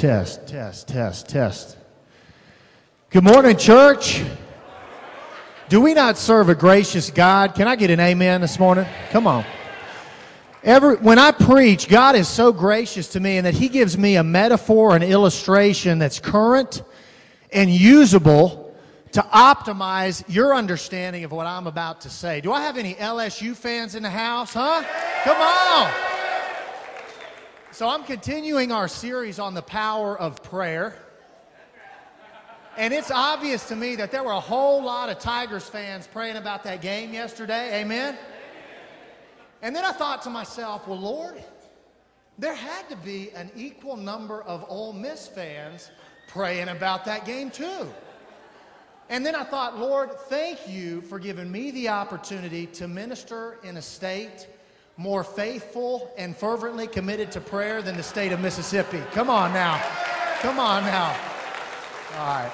Test, 0.00 0.46
test, 0.46 0.88
test, 0.88 1.28
test. 1.28 1.76
Good 3.10 3.22
morning, 3.22 3.54
church. 3.54 4.24
Do 5.68 5.82
we 5.82 5.92
not 5.92 6.16
serve 6.16 6.48
a 6.48 6.54
gracious 6.54 7.10
God? 7.10 7.54
Can 7.54 7.68
I 7.68 7.76
get 7.76 7.90
an 7.90 8.00
amen 8.00 8.40
this 8.40 8.58
morning? 8.58 8.86
Come 9.10 9.26
on. 9.26 9.44
Every, 10.64 10.96
when 10.96 11.18
I 11.18 11.32
preach, 11.32 11.86
God 11.86 12.16
is 12.16 12.28
so 12.28 12.50
gracious 12.50 13.08
to 13.08 13.20
me 13.20 13.36
in 13.36 13.44
that 13.44 13.52
He 13.52 13.68
gives 13.68 13.98
me 13.98 14.16
a 14.16 14.24
metaphor, 14.24 14.96
an 14.96 15.02
illustration 15.02 15.98
that's 15.98 16.18
current 16.18 16.82
and 17.52 17.68
usable 17.68 18.74
to 19.12 19.20
optimize 19.20 20.24
your 20.28 20.54
understanding 20.54 21.24
of 21.24 21.32
what 21.32 21.46
I'm 21.46 21.66
about 21.66 22.00
to 22.00 22.08
say. 22.08 22.40
Do 22.40 22.52
I 22.52 22.62
have 22.62 22.78
any 22.78 22.94
LSU 22.94 23.54
fans 23.54 23.94
in 23.94 24.02
the 24.02 24.08
house, 24.08 24.54
huh? 24.54 24.82
Come 25.24 25.36
on. 25.36 26.09
So 27.72 27.88
I'm 27.88 28.02
continuing 28.02 28.72
our 28.72 28.88
series 28.88 29.38
on 29.38 29.54
the 29.54 29.62
power 29.62 30.18
of 30.18 30.42
prayer. 30.42 30.92
And 32.76 32.92
it's 32.92 33.12
obvious 33.12 33.68
to 33.68 33.76
me 33.76 33.94
that 33.96 34.10
there 34.10 34.24
were 34.24 34.32
a 34.32 34.40
whole 34.40 34.82
lot 34.82 35.08
of 35.08 35.20
Tigers 35.20 35.68
fans 35.68 36.08
praying 36.08 36.36
about 36.36 36.64
that 36.64 36.82
game 36.82 37.12
yesterday. 37.12 37.80
Amen? 37.80 38.18
And 39.62 39.76
then 39.76 39.84
I 39.84 39.92
thought 39.92 40.22
to 40.22 40.30
myself, 40.30 40.88
well, 40.88 40.98
Lord, 40.98 41.40
there 42.40 42.54
had 42.54 42.88
to 42.88 42.96
be 42.96 43.30
an 43.36 43.52
equal 43.54 43.96
number 43.96 44.42
of 44.42 44.64
Ole 44.68 44.92
Miss 44.92 45.28
fans 45.28 45.92
praying 46.26 46.68
about 46.68 47.04
that 47.04 47.24
game 47.24 47.52
too. 47.52 47.88
And 49.08 49.24
then 49.24 49.36
I 49.36 49.44
thought, 49.44 49.78
Lord, 49.78 50.12
thank 50.28 50.68
you 50.68 51.02
for 51.02 51.20
giving 51.20 51.52
me 51.52 51.70
the 51.70 51.90
opportunity 51.90 52.66
to 52.66 52.88
minister 52.88 53.58
in 53.62 53.76
a 53.76 53.82
state 53.82 54.48
more 55.00 55.24
faithful 55.24 56.12
and 56.18 56.36
fervently 56.36 56.86
committed 56.86 57.32
to 57.32 57.40
prayer 57.40 57.80
than 57.80 57.96
the 57.96 58.02
state 58.02 58.32
of 58.32 58.40
Mississippi. 58.40 59.00
Come 59.12 59.30
on 59.30 59.50
now. 59.54 59.82
Come 60.40 60.58
on 60.58 60.84
now. 60.84 61.16
All 62.18 62.26
right. 62.26 62.52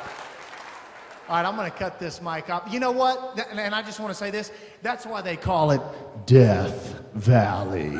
All 1.28 1.36
right, 1.36 1.44
I'm 1.44 1.56
going 1.56 1.68
to 1.68 1.76
cut 1.76 1.98
this 1.98 2.22
mic 2.22 2.48
up. 2.48 2.72
You 2.72 2.78
know 2.78 2.92
what? 2.92 3.44
And 3.50 3.74
I 3.74 3.82
just 3.82 3.98
want 3.98 4.12
to 4.12 4.14
say 4.14 4.30
this. 4.30 4.52
That's 4.80 5.04
why 5.04 5.22
they 5.22 5.36
call 5.36 5.72
it 5.72 5.80
Death 6.24 7.02
Valley. 7.14 7.98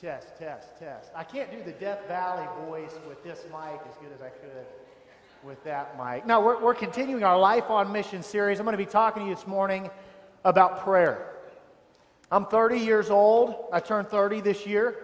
Test, 0.00 0.38
test, 0.38 0.78
test. 0.78 1.10
I 1.16 1.24
can't 1.24 1.50
do 1.50 1.64
the 1.64 1.72
Death 1.72 2.06
Valley 2.06 2.46
voice 2.68 2.94
with 3.08 3.24
this 3.24 3.42
mic 3.50 3.80
as 3.90 3.96
good 3.96 4.12
as 4.14 4.22
I 4.22 4.28
could 4.28 4.66
with 5.44 5.62
that 5.64 5.98
mic. 6.02 6.24
Now, 6.26 6.42
we're, 6.42 6.58
we're 6.58 6.74
continuing 6.74 7.22
our 7.22 7.38
Life 7.38 7.68
on 7.68 7.92
Mission 7.92 8.22
series. 8.22 8.58
I'm 8.58 8.64
going 8.64 8.72
to 8.72 8.82
be 8.82 8.90
talking 8.90 9.24
to 9.24 9.28
you 9.28 9.34
this 9.34 9.46
morning 9.46 9.90
about 10.42 10.82
prayer. 10.82 11.34
I'm 12.32 12.46
30 12.46 12.78
years 12.78 13.10
old. 13.10 13.66
I 13.70 13.80
turned 13.80 14.08
30 14.08 14.40
this 14.40 14.66
year. 14.66 14.96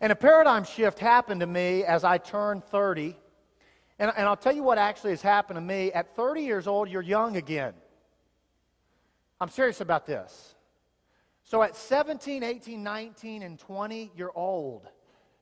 And 0.00 0.10
a 0.10 0.16
paradigm 0.16 0.64
shift 0.64 0.98
happened 0.98 1.40
to 1.40 1.46
me 1.46 1.84
as 1.84 2.02
I 2.02 2.18
turned 2.18 2.64
30. 2.64 3.16
And, 4.00 4.10
and 4.16 4.26
I'll 4.26 4.36
tell 4.36 4.54
you 4.54 4.64
what 4.64 4.76
actually 4.78 5.10
has 5.10 5.22
happened 5.22 5.56
to 5.56 5.60
me. 5.60 5.92
At 5.92 6.16
30 6.16 6.42
years 6.42 6.66
old, 6.66 6.88
you're 6.88 7.00
young 7.00 7.36
again. 7.36 7.74
I'm 9.40 9.50
serious 9.50 9.80
about 9.80 10.04
this. 10.04 10.56
So 11.44 11.62
at 11.62 11.76
17, 11.76 12.42
18, 12.42 12.82
19, 12.82 13.42
and 13.42 13.56
20, 13.56 14.10
you're 14.16 14.32
old. 14.34 14.88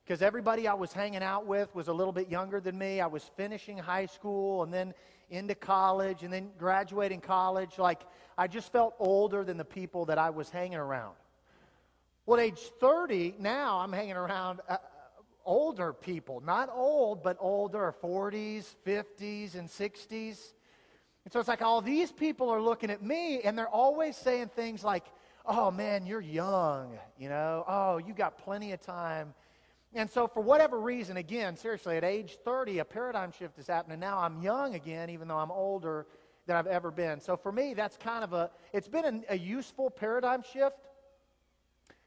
Because 0.08 0.22
everybody 0.22 0.66
I 0.66 0.72
was 0.72 0.90
hanging 0.90 1.22
out 1.22 1.44
with 1.44 1.74
was 1.74 1.88
a 1.88 1.92
little 1.92 2.14
bit 2.14 2.30
younger 2.30 2.60
than 2.60 2.78
me. 2.78 3.02
I 3.02 3.06
was 3.06 3.30
finishing 3.36 3.76
high 3.76 4.06
school 4.06 4.62
and 4.62 4.72
then 4.72 4.94
into 5.28 5.54
college 5.54 6.22
and 6.22 6.32
then 6.32 6.48
graduating 6.58 7.20
college. 7.20 7.78
Like, 7.78 8.00
I 8.38 8.46
just 8.46 8.72
felt 8.72 8.94
older 8.98 9.44
than 9.44 9.58
the 9.58 9.66
people 9.66 10.06
that 10.06 10.16
I 10.16 10.30
was 10.30 10.48
hanging 10.48 10.78
around. 10.78 11.14
Well, 12.24 12.40
at 12.40 12.46
age 12.46 12.58
30, 12.80 13.34
now 13.38 13.80
I'm 13.80 13.92
hanging 13.92 14.16
around 14.16 14.60
uh, 14.66 14.78
older 15.44 15.92
people. 15.92 16.40
Not 16.40 16.70
old, 16.72 17.22
but 17.22 17.36
older, 17.38 17.94
40s, 18.02 18.64
50s, 18.86 19.56
and 19.56 19.68
60s. 19.68 20.54
And 21.24 21.32
so 21.34 21.38
it's 21.38 21.48
like 21.50 21.60
all 21.60 21.82
these 21.82 22.12
people 22.12 22.48
are 22.48 22.62
looking 22.62 22.88
at 22.90 23.02
me, 23.02 23.42
and 23.42 23.58
they're 23.58 23.68
always 23.68 24.16
saying 24.16 24.52
things 24.56 24.82
like, 24.82 25.04
oh 25.44 25.70
man, 25.70 26.06
you're 26.06 26.22
young, 26.22 26.98
you 27.18 27.28
know, 27.28 27.62
oh, 27.68 27.98
you 27.98 28.14
got 28.14 28.38
plenty 28.38 28.72
of 28.72 28.80
time. 28.80 29.34
And 29.94 30.10
so, 30.10 30.26
for 30.26 30.40
whatever 30.40 30.78
reason, 30.78 31.16
again, 31.16 31.56
seriously, 31.56 31.96
at 31.96 32.04
age 32.04 32.36
30, 32.44 32.80
a 32.80 32.84
paradigm 32.84 33.32
shift 33.32 33.58
is 33.58 33.66
happening. 33.66 33.98
Now 33.98 34.18
I'm 34.18 34.42
young 34.42 34.74
again, 34.74 35.08
even 35.10 35.28
though 35.28 35.38
I'm 35.38 35.50
older 35.50 36.06
than 36.46 36.56
I've 36.56 36.66
ever 36.66 36.90
been. 36.90 37.20
So, 37.20 37.36
for 37.36 37.50
me, 37.50 37.74
that's 37.74 37.96
kind 37.96 38.22
of 38.22 38.32
a, 38.32 38.50
it's 38.72 38.88
been 38.88 39.24
a, 39.28 39.32
a 39.34 39.38
useful 39.38 39.90
paradigm 39.90 40.42
shift 40.52 40.76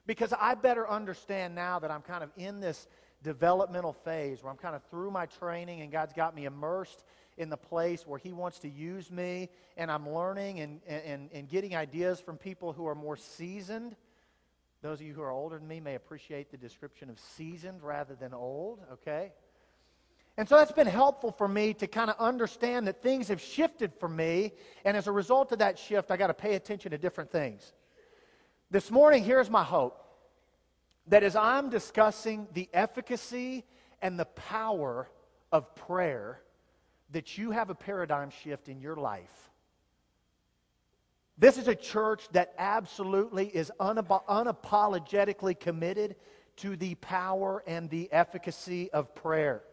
because 0.06 0.34
I 0.40 0.54
better 0.56 0.90
understand 0.90 1.56
now 1.56 1.80
that 1.80 1.90
I'm 1.90 2.02
kind 2.02 2.24
of 2.24 2.30
in 2.38 2.60
this 2.60 2.88
developmental 3.24 3.94
phase 3.94 4.44
where 4.44 4.52
I'm 4.52 4.58
kind 4.58 4.76
of 4.76 4.84
through 4.90 5.12
my 5.12 5.26
training 5.26 5.82
and 5.82 5.92
God's 5.92 6.14
got 6.14 6.36
me 6.36 6.46
immersed 6.46 7.04
in 7.38 7.50
the 7.50 7.58
place 7.58 8.06
where 8.06 8.20
He 8.20 8.34
wants 8.34 8.60
to 8.60 8.70
use 8.70 9.10
me, 9.10 9.50
and 9.78 9.90
I'm 9.90 10.08
learning 10.08 10.60
and, 10.60 10.82
and, 10.88 11.30
and 11.34 11.50
getting 11.50 11.76
ideas 11.76 12.20
from 12.20 12.38
people 12.38 12.74
who 12.74 12.88
are 12.88 12.96
more 12.96 13.18
seasoned. 13.18 13.96
Those 14.82 15.00
of 15.00 15.06
you 15.06 15.14
who 15.14 15.22
are 15.22 15.32
older 15.32 15.60
than 15.60 15.68
me 15.68 15.80
may 15.80 15.96
appreciate 15.96 16.50
the 16.50 16.58
description 16.58 17.10
of 17.10 17.20
seasoned 17.20 17.84
rather 17.84 18.16
than 18.16 18.34
old, 18.34 18.80
okay? 18.94 19.32
And 20.38 20.50
so 20.50 20.56
that's 20.56 20.72
been 20.72 20.88
helpful 20.88 21.32
for 21.32 21.48
me 21.48 21.76
to 21.76 21.88
kind 21.88 22.10
of 22.10 22.16
understand 22.18 22.88
that 22.88 23.04
things 23.04 23.28
have 23.28 23.40
shifted 23.40 23.94
for 24.00 24.10
me, 24.10 24.54
and 24.84 24.98
as 24.98 25.06
a 25.06 25.12
result 25.12 25.52
of 25.52 25.60
that 25.60 25.78
shift, 25.78 26.10
I 26.10 26.18
got 26.18 26.28
to 26.28 26.34
pay 26.34 26.56
attention 26.56 26.92
to 26.92 26.98
different 26.98 27.32
things. 27.32 27.74
This 28.72 28.90
morning, 28.90 29.24
here's 29.24 29.50
my 29.50 29.64
hope 29.64 30.04
that 31.08 31.22
as 31.22 31.36
I'm 31.36 31.70
discussing 31.70 32.48
the 32.54 32.70
efficacy 32.74 33.66
and 34.02 34.20
the 34.20 34.26
power 34.26 35.10
of 35.52 35.76
prayer, 35.76 36.42
that 37.12 37.38
you 37.38 37.52
have 37.52 37.70
a 37.70 37.76
paradigm 37.76 38.32
shift 38.32 38.68
in 38.68 38.80
your 38.80 38.96
life. 38.96 39.51
This 41.42 41.58
is 41.58 41.68
a 41.68 41.74
church 41.74 42.30
that 42.34 42.54
absolutely 42.60 43.48
is 43.48 43.72
unapologetically 43.80 45.60
committed 45.60 46.16
to 46.58 46.76
the 46.76 46.94
power 46.94 47.64
and 47.66 47.90
the 47.90 48.14
efficacy 48.14 48.92
of 48.92 49.16
prayer. 49.16 49.64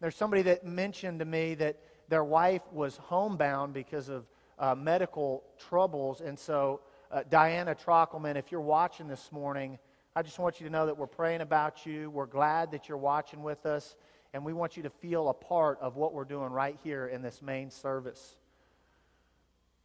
There's 0.00 0.16
somebody 0.16 0.42
that 0.42 0.66
mentioned 0.66 1.20
to 1.20 1.24
me 1.24 1.54
that 1.54 1.78
their 2.08 2.24
wife 2.24 2.62
was 2.72 2.96
homebound 2.96 3.72
because 3.72 4.08
of 4.08 4.26
uh, 4.58 4.74
medical 4.74 5.44
troubles, 5.60 6.22
and 6.22 6.36
so 6.36 6.80
uh, 7.12 7.22
Diana 7.30 7.76
Trockelman, 7.76 8.34
if 8.34 8.50
you're 8.50 8.60
watching 8.60 9.06
this 9.06 9.30
morning, 9.30 9.78
I 10.16 10.22
just 10.22 10.40
want 10.40 10.58
you 10.60 10.66
to 10.66 10.72
know 10.72 10.86
that 10.86 10.98
we're 10.98 11.06
praying 11.06 11.40
about 11.40 11.86
you. 11.86 12.10
We're 12.10 12.26
glad 12.26 12.72
that 12.72 12.88
you're 12.88 12.98
watching 12.98 13.44
with 13.44 13.64
us, 13.64 13.94
and 14.34 14.44
we 14.44 14.52
want 14.52 14.76
you 14.76 14.82
to 14.82 14.90
feel 14.90 15.28
a 15.28 15.34
part 15.34 15.78
of 15.80 15.94
what 15.94 16.12
we're 16.12 16.24
doing 16.24 16.50
right 16.50 16.76
here 16.82 17.06
in 17.06 17.22
this 17.22 17.40
main 17.42 17.70
service. 17.70 18.34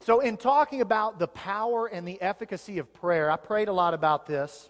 So, 0.01 0.19
in 0.19 0.38
talking 0.38 0.81
about 0.81 1.19
the 1.19 1.28
power 1.28 1.88
and 1.88 2.07
the 2.07 2.22
efficacy 2.22 2.78
of 2.78 2.94
prayer, 2.94 3.31
I 3.31 3.38
prayed 3.38 3.69
a 3.69 3.73
lot 3.73 3.94
about 3.94 4.25
this. 4.25 4.69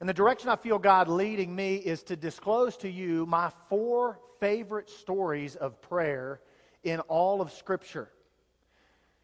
And 0.00 0.08
the 0.08 0.14
direction 0.14 0.50
I 0.50 0.56
feel 0.56 0.78
God 0.78 1.08
leading 1.08 1.54
me 1.54 1.76
is 1.76 2.02
to 2.04 2.16
disclose 2.16 2.76
to 2.78 2.90
you 2.90 3.24
my 3.26 3.50
four 3.68 4.20
favorite 4.40 4.90
stories 4.90 5.56
of 5.56 5.80
prayer 5.80 6.40
in 6.84 7.00
all 7.00 7.40
of 7.40 7.50
Scripture. 7.50 8.10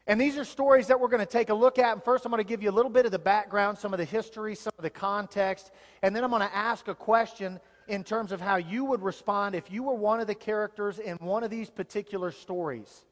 And 0.07 0.21
these 0.21 0.37
are 0.37 0.45
stories 0.45 0.89
that 0.89 0.99
we're 0.99 1.09
going 1.09 1.25
to 1.25 1.27
take 1.27 1.51
a 1.51 1.55
look 1.55 1.79
at. 1.79 1.93
And 1.93 2.03
first, 2.03 2.25
I'm 2.25 2.33
going 2.33 2.43
to 2.43 2.49
give 2.49 2.63
you 2.63 2.71
a 2.71 2.73
little 2.73 2.91
bit 2.91 3.07
of 3.07 3.13
the 3.13 3.19
background, 3.19 3.79
some 3.79 3.93
of 3.93 3.99
the 3.99 4.05
history, 4.05 4.55
some 4.55 4.73
of 4.77 4.83
the 4.83 4.91
context. 4.91 5.71
And 6.03 6.17
then 6.17 6.25
I'm 6.25 6.31
going 6.31 6.43
to 6.43 6.57
ask 6.57 6.89
a 6.89 6.95
question 6.95 7.61
in 7.87 8.03
terms 8.03 8.33
of 8.33 8.41
how 8.41 8.57
you 8.57 8.85
would 8.85 9.03
respond 9.03 9.55
if 9.55 9.71
you 9.71 9.83
were 9.85 9.95
one 9.95 10.21
of 10.21 10.27
the 10.27 10.35
characters 10.35 10.99
in 10.99 11.17
one 11.19 11.45
of 11.45 11.51
these 11.51 11.71
particular 11.71 12.33
stories. 12.33 13.05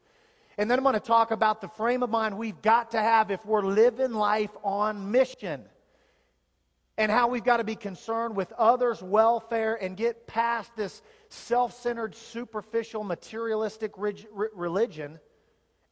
And 0.61 0.71
then 0.71 0.79
I'm 0.79 0.83
going 0.83 0.93
to 0.93 1.01
talk 1.01 1.31
about 1.31 1.63
the 1.63 1.69
frame 1.69 2.03
of 2.03 2.11
mind 2.11 2.37
we've 2.37 2.61
got 2.61 2.91
to 2.91 3.01
have 3.01 3.31
if 3.31 3.47
we're 3.47 3.65
living 3.65 4.13
life 4.13 4.51
on 4.63 5.11
mission. 5.11 5.65
And 6.99 7.11
how 7.11 7.29
we've 7.29 7.43
got 7.43 7.57
to 7.57 7.65
be 7.65 7.77
concerned 7.77 8.37
with 8.37 8.53
others' 8.53 9.03
welfare 9.03 9.77
and 9.77 9.97
get 9.97 10.27
past 10.27 10.77
this 10.77 11.01
self 11.31 11.73
centered, 11.81 12.15
superficial, 12.15 13.05
materialistic 13.05 13.93
religion 13.97 15.19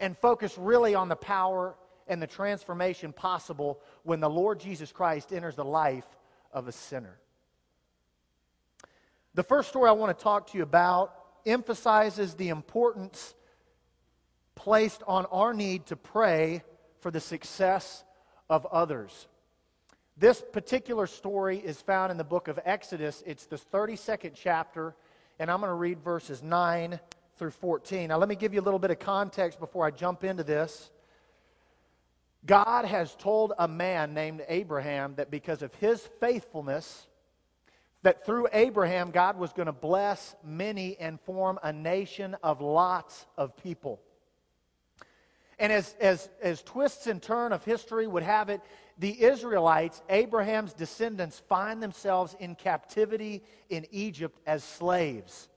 and 0.00 0.14
focus 0.18 0.58
really 0.58 0.94
on 0.94 1.08
the 1.08 1.16
power 1.16 1.74
and 2.06 2.20
the 2.20 2.26
transformation 2.26 3.10
possible 3.14 3.80
when 4.02 4.20
the 4.20 4.28
Lord 4.28 4.60
Jesus 4.60 4.92
Christ 4.92 5.32
enters 5.32 5.56
the 5.56 5.64
life 5.64 6.04
of 6.52 6.68
a 6.68 6.72
sinner. 6.72 7.18
The 9.32 9.44
first 9.44 9.70
story 9.70 9.88
I 9.88 9.92
want 9.92 10.14
to 10.14 10.22
talk 10.22 10.50
to 10.50 10.58
you 10.58 10.62
about 10.62 11.14
emphasizes 11.46 12.34
the 12.34 12.50
importance 12.50 13.34
placed 14.58 15.04
on 15.06 15.24
our 15.26 15.54
need 15.54 15.86
to 15.86 15.94
pray 15.94 16.64
for 16.98 17.12
the 17.12 17.20
success 17.20 18.02
of 18.50 18.66
others. 18.66 19.28
This 20.16 20.42
particular 20.52 21.06
story 21.06 21.58
is 21.58 21.80
found 21.80 22.10
in 22.10 22.18
the 22.18 22.24
book 22.24 22.48
of 22.48 22.58
Exodus. 22.64 23.22
It's 23.24 23.46
the 23.46 23.56
32nd 23.56 24.32
chapter, 24.34 24.96
and 25.38 25.48
I'm 25.48 25.60
going 25.60 25.70
to 25.70 25.74
read 25.74 26.00
verses 26.00 26.42
9 26.42 26.98
through 27.36 27.52
14. 27.52 28.08
Now, 28.08 28.18
let 28.18 28.28
me 28.28 28.34
give 28.34 28.52
you 28.52 28.60
a 28.60 28.66
little 28.66 28.80
bit 28.80 28.90
of 28.90 28.98
context 28.98 29.60
before 29.60 29.86
I 29.86 29.92
jump 29.92 30.24
into 30.24 30.42
this. 30.42 30.90
God 32.44 32.84
has 32.84 33.14
told 33.14 33.52
a 33.60 33.68
man 33.68 34.12
named 34.12 34.42
Abraham 34.48 35.14
that 35.18 35.30
because 35.30 35.62
of 35.62 35.72
his 35.76 36.00
faithfulness, 36.18 37.06
that 38.02 38.26
through 38.26 38.48
Abraham, 38.52 39.12
God 39.12 39.38
was 39.38 39.52
going 39.52 39.66
to 39.66 39.72
bless 39.72 40.34
many 40.42 40.96
and 40.98 41.20
form 41.20 41.60
a 41.62 41.72
nation 41.72 42.36
of 42.42 42.60
lots 42.60 43.24
of 43.36 43.56
people. 43.56 44.00
And 45.58 45.72
as, 45.72 45.94
as, 46.00 46.28
as 46.40 46.62
twists 46.62 47.06
and 47.06 47.20
turn 47.20 47.52
of 47.52 47.64
history 47.64 48.06
would 48.06 48.22
have 48.22 48.48
it, 48.48 48.60
the 48.98 49.22
Israelites, 49.22 50.02
Abraham's 50.08 50.72
descendants, 50.72 51.40
find 51.48 51.82
themselves 51.82 52.36
in 52.38 52.54
captivity 52.54 53.42
in 53.68 53.86
Egypt 53.90 54.38
as 54.46 54.62
slaves. 54.62 55.48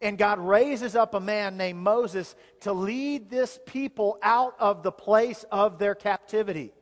And 0.00 0.16
God 0.16 0.38
raises 0.38 0.96
up 0.96 1.14
a 1.14 1.20
man 1.20 1.56
named 1.56 1.78
Moses 1.78 2.34
to 2.60 2.72
lead 2.72 3.28
this 3.28 3.58
people 3.66 4.18
out 4.22 4.54
of 4.58 4.82
the 4.82 4.92
place 4.92 5.44
of 5.50 5.78
their 5.78 5.94
captivity. 5.94 6.72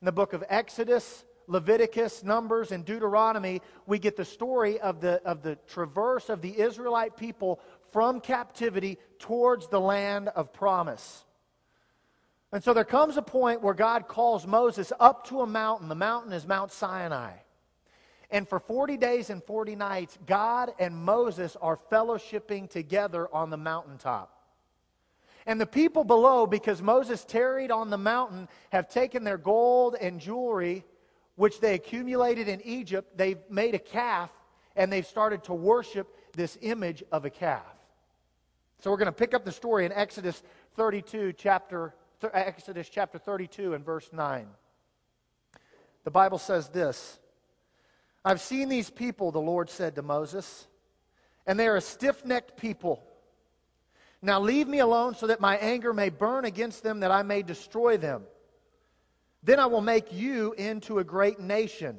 In 0.00 0.06
the 0.06 0.12
book 0.12 0.32
of 0.32 0.44
Exodus, 0.48 1.24
Leviticus, 1.46 2.22
Numbers, 2.22 2.70
and 2.70 2.84
Deuteronomy, 2.84 3.62
we 3.86 3.98
get 3.98 4.16
the 4.16 4.24
story 4.24 4.80
of 4.80 5.00
the, 5.00 5.20
of 5.24 5.42
the 5.42 5.56
traverse 5.66 6.28
of 6.28 6.40
the 6.40 6.58
Israelite 6.58 7.16
people 7.16 7.60
from 7.90 8.20
captivity 8.20 8.98
towards 9.18 9.68
the 9.68 9.80
land 9.80 10.28
of 10.28 10.52
promise. 10.52 11.24
And 12.52 12.62
so 12.62 12.74
there 12.74 12.84
comes 12.84 13.16
a 13.16 13.22
point 13.22 13.62
where 13.62 13.74
God 13.74 14.08
calls 14.08 14.46
Moses 14.46 14.92
up 15.00 15.26
to 15.28 15.40
a 15.40 15.46
mountain. 15.46 15.88
The 15.88 15.94
mountain 15.94 16.34
is 16.34 16.46
Mount 16.46 16.70
Sinai. 16.70 17.32
And 18.30 18.46
for 18.48 18.60
40 18.60 18.98
days 18.98 19.30
and 19.30 19.42
40 19.42 19.74
nights, 19.74 20.18
God 20.26 20.72
and 20.78 20.94
Moses 20.94 21.56
are 21.60 21.78
fellowshipping 21.90 22.68
together 22.70 23.28
on 23.34 23.50
the 23.50 23.56
mountaintop. 23.56 24.38
And 25.46 25.60
the 25.60 25.66
people 25.66 26.04
below, 26.04 26.46
because 26.46 26.80
Moses 26.80 27.24
tarried 27.24 27.70
on 27.70 27.90
the 27.90 27.98
mountain, 27.98 28.48
have 28.70 28.88
taken 28.88 29.24
their 29.24 29.38
gold 29.38 29.96
and 30.00 30.20
jewelry, 30.20 30.84
which 31.36 31.58
they 31.58 31.74
accumulated 31.74 32.48
in 32.48 32.60
Egypt, 32.62 33.16
they've 33.16 33.40
made 33.50 33.74
a 33.74 33.78
calf, 33.78 34.30
and 34.76 34.92
they've 34.92 35.06
started 35.06 35.42
to 35.44 35.54
worship 35.54 36.14
this 36.34 36.56
image 36.60 37.02
of 37.10 37.24
a 37.24 37.30
calf. 37.30 37.64
So 38.78 38.90
we're 38.90 38.98
going 38.98 39.06
to 39.06 39.12
pick 39.12 39.34
up 39.34 39.44
the 39.44 39.52
story 39.52 39.84
in 39.84 39.92
Exodus 39.92 40.42
32, 40.76 41.34
chapter, 41.36 41.94
Uh, 42.22 42.28
Exodus 42.32 42.88
chapter 42.88 43.18
32 43.18 43.74
and 43.74 43.84
verse 43.84 44.08
9. 44.12 44.46
The 46.04 46.10
Bible 46.10 46.38
says 46.38 46.68
this 46.68 47.18
I've 48.24 48.40
seen 48.40 48.68
these 48.68 48.90
people, 48.90 49.32
the 49.32 49.40
Lord 49.40 49.68
said 49.70 49.96
to 49.96 50.02
Moses, 50.02 50.66
and 51.46 51.58
they 51.58 51.66
are 51.66 51.76
a 51.76 51.80
stiff 51.80 52.24
necked 52.24 52.56
people. 52.56 53.02
Now 54.20 54.40
leave 54.40 54.68
me 54.68 54.78
alone 54.78 55.16
so 55.16 55.26
that 55.26 55.40
my 55.40 55.56
anger 55.56 55.92
may 55.92 56.08
burn 56.08 56.44
against 56.44 56.84
them, 56.84 57.00
that 57.00 57.10
I 57.10 57.24
may 57.24 57.42
destroy 57.42 57.96
them. 57.96 58.22
Then 59.42 59.58
I 59.58 59.66
will 59.66 59.80
make 59.80 60.12
you 60.12 60.52
into 60.52 61.00
a 61.00 61.04
great 61.04 61.40
nation. 61.40 61.98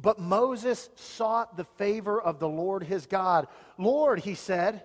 But 0.00 0.20
Moses 0.20 0.88
sought 0.94 1.56
the 1.56 1.64
favor 1.64 2.20
of 2.20 2.38
the 2.38 2.48
Lord 2.48 2.84
his 2.84 3.06
God. 3.06 3.48
Lord, 3.76 4.20
he 4.20 4.36
said, 4.36 4.84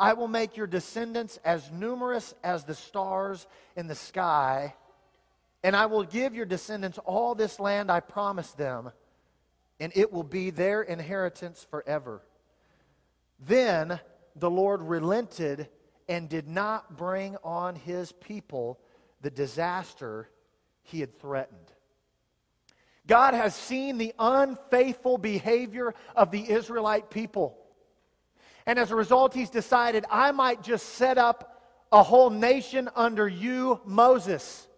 I 0.00 0.14
will 0.14 0.26
make 0.26 0.56
your 0.56 0.66
descendants 0.66 1.38
as 1.44 1.70
numerous 1.70 2.34
as 2.42 2.64
the 2.64 2.74
stars 2.74 3.46
in 3.76 3.86
the 3.86 3.94
sky, 3.94 4.74
and 5.62 5.76
I 5.76 5.86
will 5.86 6.02
give 6.02 6.34
your 6.34 6.46
descendants 6.46 6.98
all 7.04 7.36
this 7.36 7.60
land 7.60 7.92
I 7.92 8.00
promised 8.00 8.58
them 8.58 8.90
and 9.80 9.90
it 9.96 10.12
will 10.12 10.22
be 10.22 10.50
their 10.50 10.82
inheritance 10.82 11.66
forever. 11.70 12.22
Then 13.40 13.98
the 14.36 14.50
Lord 14.50 14.82
relented 14.82 15.68
and 16.06 16.28
did 16.28 16.46
not 16.46 16.96
bring 16.96 17.36
on 17.42 17.74
his 17.74 18.12
people 18.12 18.78
the 19.22 19.30
disaster 19.30 20.28
he 20.82 21.00
had 21.00 21.18
threatened. 21.18 21.72
God 23.06 23.32
has 23.32 23.54
seen 23.54 23.96
the 23.96 24.14
unfaithful 24.18 25.16
behavior 25.18 25.94
of 26.14 26.30
the 26.30 26.50
Israelite 26.50 27.10
people. 27.10 27.56
And 28.66 28.78
as 28.78 28.90
a 28.90 28.96
result, 28.96 29.34
he's 29.34 29.50
decided, 29.50 30.04
I 30.10 30.32
might 30.32 30.62
just 30.62 30.90
set 30.90 31.18
up 31.18 31.62
a 31.92 32.02
whole 32.02 32.30
nation 32.30 32.88
under 32.94 33.26
you, 33.26 33.80
Moses. 33.84 34.68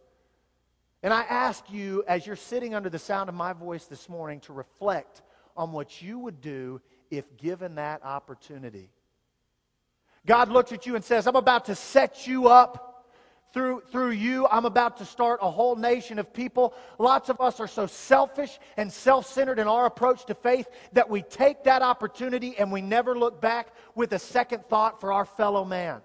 And 1.03 1.13
I 1.13 1.23
ask 1.23 1.65
you, 1.71 2.05
as 2.07 2.27
you're 2.27 2.37
sitting 2.37 2.75
under 2.75 2.89
the 2.89 2.99
sound 2.99 3.29
of 3.29 3.35
my 3.35 3.53
voice 3.53 3.87
this 3.87 4.09
morning, 4.09 4.41
to 4.41 4.53
reflect 4.53 5.23
on 5.57 5.73
what 5.73 6.01
you 6.01 6.19
would 6.19 6.41
do 6.41 6.81
if 7.11 7.37
given 7.37 7.75
that 7.75 8.05
opportunity. 8.05 8.91
God 10.25 10.49
looks 10.49 10.73
at 10.73 10.87
you 10.87 10.95
and 10.95 11.05
says, 11.05 11.27
I'm 11.27 11.37
about 11.37 11.65
to 11.67 11.75
set 11.75 12.27
you 12.27 12.49
up 12.49 12.92
through, 13.53 13.83
through 13.91 14.11
you. 14.11 14.47
I'm 14.47 14.65
about 14.65 14.97
to 14.99 15.05
start 15.05 15.41
a 15.43 15.51
whole 15.51 15.77
nation 15.77 16.19
of 16.19 16.33
people. 16.33 16.75
Lots 16.99 17.29
of 17.29 17.41
us 17.41 17.61
are 17.61 17.69
so 17.69 17.87
selfish 17.87 18.59
and 18.77 18.93
self 18.93 19.27
centered 19.27 19.59
in 19.59 19.69
our 19.69 19.87
approach 19.87 20.25
to 20.27 20.35
faith 20.35 20.67
that 20.93 21.11
we 21.11 21.23
take 21.23 21.65
that 21.65 21.83
opportunity 21.83 22.57
and 22.59 22.73
we 22.73 22.81
never 22.81 23.19
look 23.19 23.41
back 23.41 23.69
with 23.95 24.13
a 24.13 24.19
second 24.19 24.65
thought 24.69 25.01
for 25.01 25.13
our 25.13 25.25
fellow 25.25 25.65
man. 25.65 26.01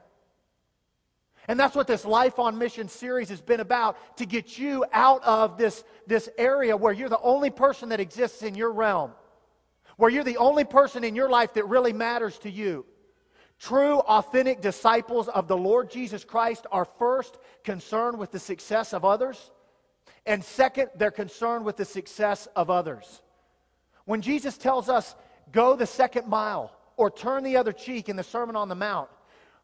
And 1.48 1.58
that's 1.58 1.76
what 1.76 1.88
this 1.88 2.04
Life 2.04 2.40
on 2.40 2.58
Mission 2.58 2.90
series 2.90 3.30
has 3.30 3.42
been 3.42 3.62
about 3.62 4.18
to 4.18 4.26
get 4.26 4.58
you 4.58 4.84
out 4.92 5.24
of 5.24 5.58
this, 5.58 5.84
this 6.06 6.28
area 6.38 6.76
where 6.76 6.92
you're 6.92 7.08
the 7.08 7.22
only 7.22 7.50
person 7.50 7.90
that 7.90 8.02
exists 8.02 8.44
in 8.44 8.54
your 8.56 8.72
realm, 8.72 9.12
where 9.96 10.10
you're 10.10 10.26
the 10.26 10.38
only 10.38 10.66
person 10.66 11.06
in 11.06 11.16
your 11.16 11.30
life 11.30 11.54
that 11.54 11.66
really 11.66 11.94
matters 11.94 12.38
to 12.40 12.52
you. 12.52 12.86
True, 13.60 14.00
authentic 14.00 14.62
disciples 14.62 15.28
of 15.28 15.48
the 15.48 15.58
Lord 15.58 15.90
Jesus 15.90 16.24
Christ 16.24 16.68
are 16.72 16.86
first 16.86 17.38
concerned 17.64 18.20
with 18.20 18.32
the 18.32 18.40
success 18.40 18.94
of 18.94 19.04
others, 19.04 19.52
and 20.26 20.44
second, 20.44 20.90
they're 20.96 21.10
concerned 21.10 21.66
with 21.66 21.78
the 21.78 21.86
success 21.86 22.48
of 22.56 22.70
others. 22.70 23.22
When 24.06 24.22
Jesus 24.22 24.58
tells 24.58 24.90
us, 24.90 25.16
go 25.52 25.76
the 25.76 25.88
second 25.88 26.28
mile 26.28 26.72
or 26.98 27.10
turn 27.10 27.44
the 27.44 27.58
other 27.58 27.72
cheek 27.72 28.10
in 28.10 28.16
the 28.16 28.24
Sermon 28.24 28.56
on 28.56 28.70
the 28.70 28.76
Mount, 28.76 29.10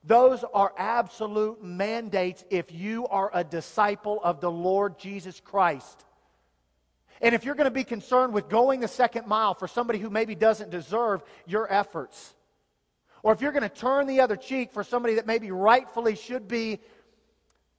those 0.03 0.43
are 0.53 0.73
absolute 0.77 1.63
mandates 1.63 2.43
if 2.49 2.71
you 2.71 3.07
are 3.07 3.29
a 3.33 3.43
disciple 3.43 4.19
of 4.23 4.41
the 4.41 4.51
Lord 4.51 4.97
Jesus 4.99 5.39
Christ. 5.39 6.03
And 7.21 7.33
if 7.33 7.45
you're 7.45 7.55
going 7.55 7.65
to 7.65 7.71
be 7.71 7.85
concerned 7.85 8.33
with 8.33 8.49
going 8.49 8.81
the 8.81 8.87
second 8.87 9.27
mile 9.27 9.53
for 9.53 9.67
somebody 9.67 9.99
who 9.99 10.09
maybe 10.09 10.35
doesn't 10.35 10.71
deserve 10.71 11.23
your 11.45 11.71
efforts, 11.71 12.32
or 13.23 13.31
if 13.31 13.41
you're 13.41 13.53
going 13.53 13.63
to 13.63 13.69
turn 13.69 14.05
the 14.05 14.19
other 14.21 14.35
cheek 14.35 14.71
for 14.73 14.83
somebody 14.83 15.15
that 15.15 15.25
maybe 15.25 15.49
rightfully 15.49 16.15
should 16.15 16.47
be 16.47 16.79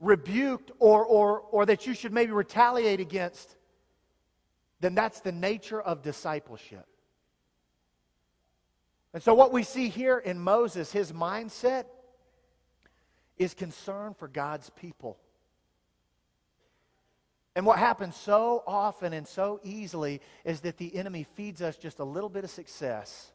rebuked 0.00 0.72
or, 0.78 1.04
or, 1.04 1.40
or 1.40 1.66
that 1.66 1.86
you 1.86 1.94
should 1.94 2.12
maybe 2.12 2.32
retaliate 2.32 2.98
against, 2.98 3.56
then 4.80 4.94
that's 4.94 5.20
the 5.20 5.32
nature 5.32 5.80
of 5.80 6.02
discipleship. 6.02 6.86
And 9.12 9.22
so, 9.22 9.32
what 9.32 9.52
we 9.52 9.62
see 9.62 9.88
here 9.88 10.18
in 10.18 10.40
Moses, 10.40 10.90
his 10.90 11.12
mindset 11.12 11.84
is 13.36 13.54
concern 13.54 14.14
for 14.14 14.26
God's 14.26 14.70
people. 14.70 15.18
And 17.54 17.64
what 17.64 17.78
happens 17.78 18.16
so 18.16 18.64
often 18.66 19.12
and 19.12 19.28
so 19.28 19.60
easily 19.62 20.20
is 20.44 20.60
that 20.62 20.78
the 20.78 20.96
enemy 20.96 21.24
feeds 21.36 21.62
us 21.62 21.76
just 21.76 22.00
a 22.00 22.04
little 22.04 22.28
bit 22.28 22.42
of 22.42 22.50
success, 22.50 23.30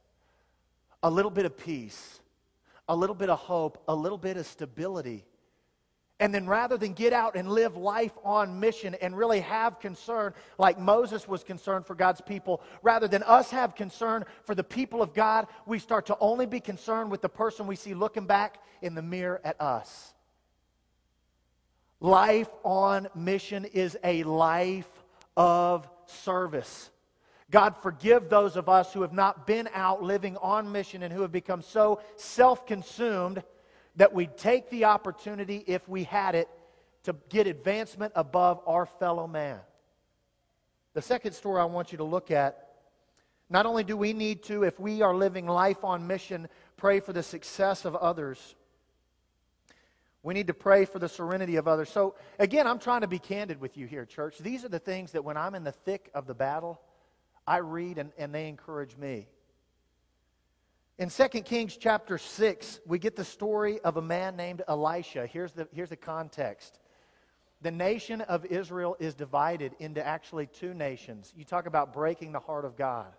a 1.04 1.10
little 1.10 1.32
bit 1.32 1.46
of 1.46 1.58
peace, 1.58 2.20
a 2.88 2.96
little 2.96 3.16
bit 3.16 3.30
of 3.30 3.40
hope, 3.40 3.84
a 3.88 3.96
little 3.96 4.18
bit 4.18 4.38
of 4.38 4.46
stability. 4.46 5.26
And 6.22 6.34
then 6.34 6.48
rather 6.48 6.78
than 6.78 6.94
get 6.94 7.14
out 7.14 7.36
and 7.36 7.50
live 7.50 7.78
life 7.78 8.12
on 8.26 8.60
mission 8.60 8.94
and 8.96 9.18
really 9.18 9.40
have 9.40 9.80
concern 9.80 10.34
like 10.58 10.78
Moses 10.78 11.28
was 11.28 11.46
concerned 11.46 11.86
for 11.86 11.96
God's 11.96 12.20
people, 12.20 12.62
rather 12.82 13.08
than 13.08 13.24
us 13.24 13.52
have 13.52 13.74
concern 13.74 14.26
for 14.44 14.54
the 14.54 14.64
people 14.64 15.02
of 15.02 15.14
God, 15.14 15.48
we 15.66 15.80
start 15.80 16.08
to 16.08 16.18
only 16.20 16.46
be 16.46 16.60
concerned 16.60 17.10
with 17.10 17.22
the 17.22 17.30
person 17.30 17.68
we 17.68 17.78
see 17.78 17.94
looking 17.94 18.26
back 18.26 18.62
in 18.82 18.96
the 18.96 19.02
mirror 19.02 19.40
at 19.46 19.60
us. 19.62 20.14
Life 22.02 22.50
on 22.64 23.08
mission 23.16 23.64
is 23.64 23.98
a 24.04 24.24
life 24.24 24.90
of 25.38 25.88
service. 26.06 26.90
God, 27.52 27.76
forgive 27.82 28.30
those 28.30 28.56
of 28.56 28.70
us 28.70 28.94
who 28.94 29.02
have 29.02 29.14
not 29.14 29.48
been 29.48 29.70
out 29.74 30.04
living 30.04 30.38
on 30.38 30.72
mission 30.72 31.02
and 31.02 31.12
who 31.12 31.24
have 31.24 31.32
become 31.32 31.62
so 31.62 32.02
self 32.16 32.68
consumed 32.68 33.44
that 33.96 34.14
we'd 34.14 34.38
take 34.38 34.70
the 34.70 34.86
opportunity, 34.86 35.64
if 35.66 35.88
we 35.90 36.04
had 36.04 36.36
it, 36.36 36.48
to 37.04 37.16
get 37.30 37.48
advancement 37.48 38.14
above 38.16 38.62
our 38.68 38.86
fellow 38.86 39.26
man. 39.28 39.60
The 40.94 41.02
second 41.02 41.34
story 41.34 41.60
I 41.60 41.66
want 41.66 41.92
you 41.92 41.98
to 41.98 42.04
look 42.04 42.30
at 42.30 42.70
not 43.50 43.66
only 43.66 43.84
do 43.84 43.98
we 43.98 44.14
need 44.14 44.44
to, 44.44 44.64
if 44.64 44.80
we 44.80 45.02
are 45.02 45.16
living 45.16 45.48
life 45.48 45.84
on 45.84 46.06
mission, 46.06 46.48
pray 46.78 47.00
for 47.00 47.14
the 47.14 47.24
success 47.24 47.84
of 47.84 47.96
others, 47.96 48.56
we 50.22 50.34
need 50.34 50.48
to 50.48 50.54
pray 50.54 50.86
for 50.86 51.00
the 51.00 51.10
serenity 51.10 51.56
of 51.56 51.68
others. 51.68 51.90
So, 51.90 52.16
again, 52.38 52.68
I'm 52.68 52.78
trying 52.78 53.02
to 53.02 53.08
be 53.08 53.20
candid 53.20 53.60
with 53.60 53.78
you 53.78 53.88
here, 53.88 54.06
church. 54.06 54.38
These 54.38 54.66
are 54.66 54.70
the 54.70 54.80
things 54.80 55.14
that 55.14 55.24
when 55.24 55.38
I'm 55.38 55.56
in 55.56 55.64
the 55.64 55.72
thick 55.72 56.12
of 56.14 56.28
the 56.28 56.36
battle, 56.36 56.80
I 57.50 57.58
read 57.58 57.98
and, 57.98 58.12
and 58.20 58.34
they 58.34 58.48
encourage 58.48 58.96
me. 58.96 59.28
In 61.00 61.10
2 61.10 61.28
Kings 61.42 61.76
chapter 61.76 62.20
6, 62.20 62.80
we 62.86 63.00
get 63.00 63.16
the 63.16 63.26
story 63.26 63.80
of 63.80 63.98
a 63.98 64.04
man 64.04 64.36
named 64.36 64.62
Elisha. 64.68 65.26
Here's 65.26 65.54
the, 65.54 65.68
here's 65.74 65.90
the 65.90 65.96
context. 65.96 66.78
The 67.64 67.72
nation 67.72 68.22
of 68.22 68.46
Israel 68.46 68.96
is 69.00 69.16
divided 69.16 69.74
into 69.80 70.06
actually 70.06 70.46
two 70.46 70.76
nations. 70.76 71.34
You 71.36 71.44
talk 71.44 71.66
about 71.66 71.92
breaking 71.92 72.34
the 72.34 72.40
heart 72.40 72.66
of 72.66 72.78
God. 72.78 73.12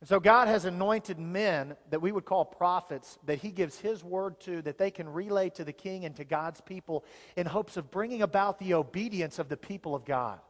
And 0.00 0.08
so 0.08 0.18
God 0.18 0.48
has 0.48 0.64
anointed 0.64 1.18
men 1.18 1.76
that 1.90 2.00
we 2.00 2.12
would 2.12 2.24
call 2.24 2.46
prophets 2.46 3.18
that 3.26 3.40
he 3.40 3.50
gives 3.50 3.78
his 3.78 4.02
word 4.02 4.40
to 4.40 4.62
that 4.62 4.78
they 4.78 4.90
can 4.90 5.06
relay 5.06 5.50
to 5.50 5.64
the 5.64 5.72
king 5.72 6.06
and 6.06 6.16
to 6.16 6.24
God's 6.24 6.62
people 6.62 7.04
in 7.36 7.44
hopes 7.44 7.76
of 7.76 7.90
bringing 7.90 8.22
about 8.22 8.58
the 8.58 8.72
obedience 8.72 9.38
of 9.38 9.50
the 9.50 9.56
people 9.58 9.94
of 9.94 10.06
God. 10.06 10.40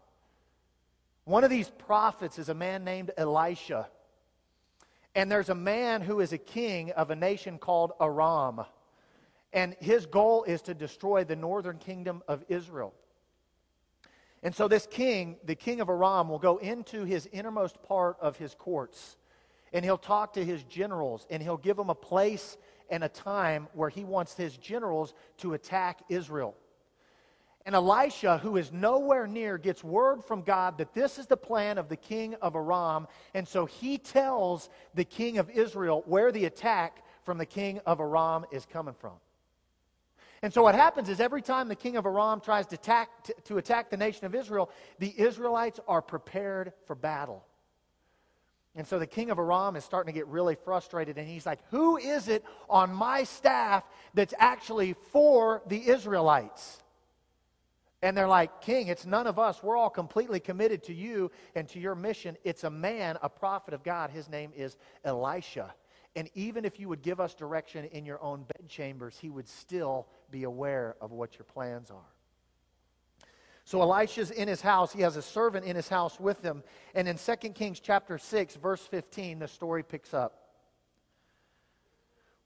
One 1.26 1.42
of 1.42 1.50
these 1.50 1.68
prophets 1.68 2.38
is 2.38 2.48
a 2.48 2.54
man 2.54 2.84
named 2.84 3.10
Elisha. 3.16 3.88
And 5.16 5.30
there's 5.30 5.48
a 5.48 5.56
man 5.56 6.00
who 6.00 6.20
is 6.20 6.32
a 6.32 6.38
king 6.38 6.92
of 6.92 7.10
a 7.10 7.16
nation 7.16 7.58
called 7.58 7.92
Aram. 8.00 8.60
And 9.52 9.74
his 9.80 10.06
goal 10.06 10.44
is 10.44 10.62
to 10.62 10.74
destroy 10.74 11.24
the 11.24 11.34
northern 11.34 11.78
kingdom 11.78 12.22
of 12.28 12.44
Israel. 12.48 12.94
And 14.44 14.54
so, 14.54 14.68
this 14.68 14.86
king, 14.86 15.38
the 15.44 15.56
king 15.56 15.80
of 15.80 15.88
Aram, 15.88 16.28
will 16.28 16.38
go 16.38 16.58
into 16.58 17.02
his 17.02 17.28
innermost 17.32 17.82
part 17.82 18.16
of 18.20 18.36
his 18.36 18.54
courts 18.54 19.16
and 19.72 19.84
he'll 19.84 19.98
talk 19.98 20.34
to 20.34 20.44
his 20.44 20.62
generals 20.62 21.26
and 21.28 21.42
he'll 21.42 21.56
give 21.56 21.76
them 21.76 21.90
a 21.90 21.94
place 21.94 22.56
and 22.88 23.02
a 23.02 23.08
time 23.08 23.66
where 23.72 23.88
he 23.88 24.04
wants 24.04 24.36
his 24.36 24.56
generals 24.56 25.12
to 25.38 25.54
attack 25.54 26.02
Israel. 26.08 26.54
And 27.66 27.74
Elisha, 27.74 28.38
who 28.38 28.56
is 28.56 28.70
nowhere 28.70 29.26
near, 29.26 29.58
gets 29.58 29.82
word 29.82 30.24
from 30.24 30.42
God 30.42 30.78
that 30.78 30.94
this 30.94 31.18
is 31.18 31.26
the 31.26 31.36
plan 31.36 31.78
of 31.78 31.88
the 31.88 31.96
king 31.96 32.36
of 32.36 32.54
Aram. 32.54 33.08
And 33.34 33.46
so 33.46 33.66
he 33.66 33.98
tells 33.98 34.70
the 34.94 35.04
king 35.04 35.38
of 35.38 35.50
Israel 35.50 36.04
where 36.06 36.30
the 36.30 36.44
attack 36.44 37.04
from 37.24 37.38
the 37.38 37.44
king 37.44 37.80
of 37.84 37.98
Aram 37.98 38.46
is 38.52 38.64
coming 38.66 38.94
from. 38.94 39.14
And 40.42 40.54
so 40.54 40.62
what 40.62 40.76
happens 40.76 41.08
is 41.08 41.18
every 41.18 41.42
time 41.42 41.66
the 41.66 41.74
king 41.74 41.96
of 41.96 42.06
Aram 42.06 42.40
tries 42.40 42.68
to 42.68 42.76
attack, 42.76 43.24
to, 43.24 43.34
to 43.46 43.58
attack 43.58 43.90
the 43.90 43.96
nation 43.96 44.26
of 44.26 44.34
Israel, 44.36 44.70
the 45.00 45.12
Israelites 45.18 45.80
are 45.88 46.00
prepared 46.00 46.72
for 46.86 46.94
battle. 46.94 47.44
And 48.76 48.86
so 48.86 49.00
the 49.00 49.08
king 49.08 49.30
of 49.30 49.40
Aram 49.40 49.74
is 49.74 49.84
starting 49.84 50.14
to 50.14 50.16
get 50.16 50.28
really 50.28 50.54
frustrated, 50.54 51.18
and 51.18 51.26
he's 51.26 51.46
like, 51.46 51.58
Who 51.70 51.96
is 51.96 52.28
it 52.28 52.44
on 52.70 52.92
my 52.92 53.24
staff 53.24 53.82
that's 54.14 54.34
actually 54.38 54.92
for 55.10 55.62
the 55.66 55.88
Israelites? 55.88 56.82
And 58.06 58.16
they're 58.16 58.28
like, 58.28 58.60
King, 58.60 58.86
it's 58.86 59.04
none 59.04 59.26
of 59.26 59.36
us. 59.36 59.64
We're 59.64 59.76
all 59.76 59.90
completely 59.90 60.38
committed 60.38 60.84
to 60.84 60.94
you 60.94 61.28
and 61.56 61.68
to 61.70 61.80
your 61.80 61.96
mission. 61.96 62.36
It's 62.44 62.62
a 62.62 62.70
man, 62.70 63.18
a 63.20 63.28
prophet 63.28 63.74
of 63.74 63.82
God. 63.82 64.10
His 64.10 64.28
name 64.28 64.52
is 64.56 64.76
Elisha. 65.04 65.74
And 66.14 66.30
even 66.36 66.64
if 66.64 66.78
you 66.78 66.88
would 66.88 67.02
give 67.02 67.18
us 67.18 67.34
direction 67.34 67.84
in 67.86 68.06
your 68.06 68.22
own 68.22 68.44
bedchambers, 68.56 69.18
he 69.18 69.28
would 69.28 69.48
still 69.48 70.06
be 70.30 70.44
aware 70.44 70.94
of 71.00 71.10
what 71.10 71.36
your 71.36 71.46
plans 71.46 71.90
are. 71.90 72.12
So 73.64 73.82
Elisha's 73.82 74.30
in 74.30 74.46
his 74.46 74.60
house. 74.60 74.92
He 74.92 75.02
has 75.02 75.16
a 75.16 75.22
servant 75.22 75.66
in 75.66 75.74
his 75.74 75.88
house 75.88 76.20
with 76.20 76.40
him. 76.42 76.62
And 76.94 77.08
in 77.08 77.18
2 77.18 77.34
Kings 77.54 77.80
chapter 77.80 78.18
6, 78.18 78.54
verse 78.54 78.86
15, 78.86 79.40
the 79.40 79.48
story 79.48 79.82
picks 79.82 80.14
up. 80.14 80.45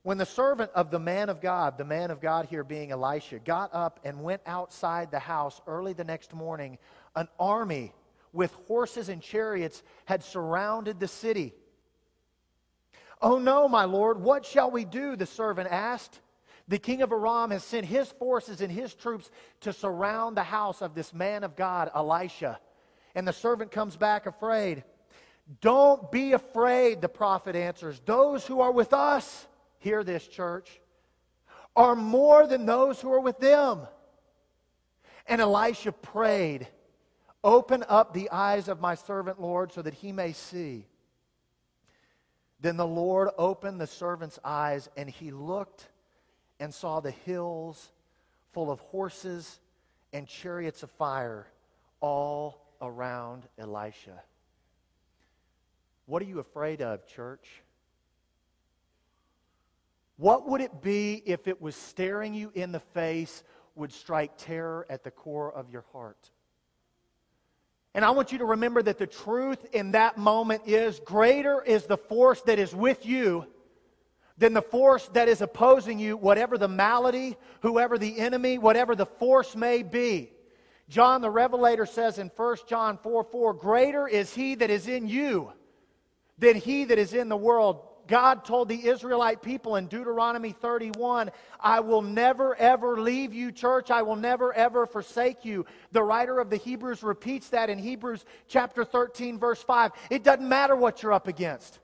When 0.02 0.16
the 0.16 0.26
servant 0.26 0.70
of 0.74 0.90
the 0.90 0.98
man 0.98 1.28
of 1.28 1.40
God, 1.40 1.76
the 1.76 1.84
man 1.84 2.10
of 2.10 2.20
God 2.20 2.46
here 2.46 2.64
being 2.64 2.90
Elisha, 2.90 3.38
got 3.38 3.74
up 3.74 4.00
and 4.04 4.22
went 4.22 4.40
outside 4.46 5.10
the 5.10 5.18
house 5.18 5.60
early 5.66 5.92
the 5.92 6.04
next 6.04 6.32
morning, 6.34 6.78
an 7.14 7.28
army 7.38 7.92
with 8.32 8.52
horses 8.66 9.08
and 9.10 9.20
chariots 9.20 9.82
had 10.06 10.24
surrounded 10.24 11.00
the 11.00 11.08
city. 11.08 11.52
Oh 13.20 13.38
no, 13.38 13.68
my 13.68 13.84
Lord, 13.84 14.18
what 14.20 14.46
shall 14.46 14.70
we 14.70 14.86
do? 14.86 15.16
The 15.16 15.26
servant 15.26 15.68
asked. 15.70 16.20
The 16.68 16.78
king 16.78 17.02
of 17.02 17.12
Aram 17.12 17.50
has 17.50 17.64
sent 17.64 17.84
his 17.84 18.08
forces 18.12 18.60
and 18.60 18.72
his 18.72 18.94
troops 18.94 19.30
to 19.62 19.72
surround 19.72 20.36
the 20.36 20.42
house 20.42 20.80
of 20.80 20.94
this 20.94 21.12
man 21.12 21.44
of 21.44 21.56
God, 21.56 21.90
Elisha. 21.94 22.58
And 23.14 23.28
the 23.28 23.32
servant 23.32 23.72
comes 23.72 23.96
back 23.96 24.26
afraid. 24.26 24.84
Don't 25.60 26.10
be 26.12 26.32
afraid, 26.32 27.00
the 27.00 27.08
prophet 27.08 27.56
answers. 27.56 28.00
Those 28.06 28.46
who 28.46 28.60
are 28.60 28.70
with 28.70 28.94
us, 28.94 29.48
hear 29.80 30.04
this, 30.04 30.26
church, 30.26 30.80
are 31.74 31.96
more 31.96 32.46
than 32.46 32.64
those 32.64 33.00
who 33.00 33.12
are 33.12 33.20
with 33.20 33.38
them. 33.38 33.80
And 35.26 35.40
Elisha 35.40 35.92
prayed, 35.92 36.66
Open 37.42 37.84
up 37.88 38.12
the 38.12 38.30
eyes 38.30 38.68
of 38.68 38.80
my 38.80 38.94
servant, 38.94 39.40
Lord, 39.40 39.72
so 39.72 39.82
that 39.82 39.94
he 39.94 40.12
may 40.12 40.32
see. 40.32 40.86
Then 42.60 42.76
the 42.76 42.86
Lord 42.86 43.30
opened 43.38 43.80
the 43.80 43.86
servant's 43.86 44.38
eyes, 44.44 44.88
and 44.96 45.08
he 45.08 45.30
looked 45.30 45.88
and 46.58 46.74
saw 46.74 47.00
the 47.00 47.10
hills 47.10 47.90
full 48.52 48.70
of 48.70 48.80
horses 48.80 49.58
and 50.12 50.26
chariots 50.26 50.82
of 50.82 50.90
fire 50.90 51.46
all 52.00 52.60
around 52.82 53.44
Elisha. 53.58 54.22
What 56.04 56.20
are 56.22 56.26
you 56.26 56.40
afraid 56.40 56.82
of, 56.82 57.06
church? 57.06 57.62
What 60.20 60.46
would 60.50 60.60
it 60.60 60.82
be 60.82 61.22
if 61.24 61.48
it 61.48 61.62
was 61.62 61.74
staring 61.74 62.34
you 62.34 62.52
in 62.54 62.72
the 62.72 62.80
face, 62.80 63.42
would 63.74 63.90
strike 63.90 64.32
terror 64.36 64.84
at 64.90 65.02
the 65.02 65.10
core 65.10 65.50
of 65.50 65.70
your 65.70 65.86
heart? 65.94 66.30
And 67.94 68.04
I 68.04 68.10
want 68.10 68.30
you 68.30 68.36
to 68.36 68.44
remember 68.44 68.82
that 68.82 68.98
the 68.98 69.06
truth 69.06 69.64
in 69.72 69.92
that 69.92 70.18
moment 70.18 70.64
is 70.66 71.00
greater 71.06 71.62
is 71.62 71.86
the 71.86 71.96
force 71.96 72.42
that 72.42 72.58
is 72.58 72.74
with 72.74 73.06
you 73.06 73.46
than 74.36 74.52
the 74.52 74.60
force 74.60 75.08
that 75.14 75.26
is 75.26 75.40
opposing 75.40 75.98
you, 75.98 76.18
whatever 76.18 76.58
the 76.58 76.68
malady, 76.68 77.38
whoever 77.62 77.96
the 77.96 78.18
enemy, 78.18 78.58
whatever 78.58 78.94
the 78.94 79.06
force 79.06 79.56
may 79.56 79.82
be. 79.82 80.32
John 80.90 81.22
the 81.22 81.30
Revelator 81.30 81.86
says 81.86 82.18
in 82.18 82.30
1 82.36 82.56
John 82.68 82.98
4 82.98 83.24
4, 83.24 83.54
Greater 83.54 84.06
is 84.06 84.34
he 84.34 84.54
that 84.56 84.68
is 84.68 84.86
in 84.86 85.08
you 85.08 85.50
than 86.36 86.56
he 86.56 86.84
that 86.84 86.98
is 86.98 87.14
in 87.14 87.30
the 87.30 87.38
world. 87.38 87.86
God 88.10 88.44
told 88.44 88.68
the 88.68 88.88
Israelite 88.88 89.40
people 89.40 89.76
in 89.76 89.86
Deuteronomy 89.86 90.50
31, 90.50 91.30
I 91.60 91.78
will 91.78 92.02
never 92.02 92.56
ever 92.56 93.00
leave 93.00 93.32
you, 93.32 93.52
church. 93.52 93.90
I 93.92 94.02
will 94.02 94.16
never 94.16 94.52
ever 94.52 94.84
forsake 94.84 95.44
you. 95.44 95.64
The 95.92 96.02
writer 96.02 96.40
of 96.40 96.50
the 96.50 96.56
Hebrews 96.56 97.04
repeats 97.04 97.50
that 97.50 97.70
in 97.70 97.78
Hebrews 97.78 98.24
chapter 98.48 98.84
13, 98.84 99.38
verse 99.38 99.62
5. 99.62 99.92
It 100.10 100.24
doesn't 100.24 100.46
matter 100.46 100.74
what 100.74 101.02
you're 101.02 101.12
up 101.12 101.28
against. 101.28 101.78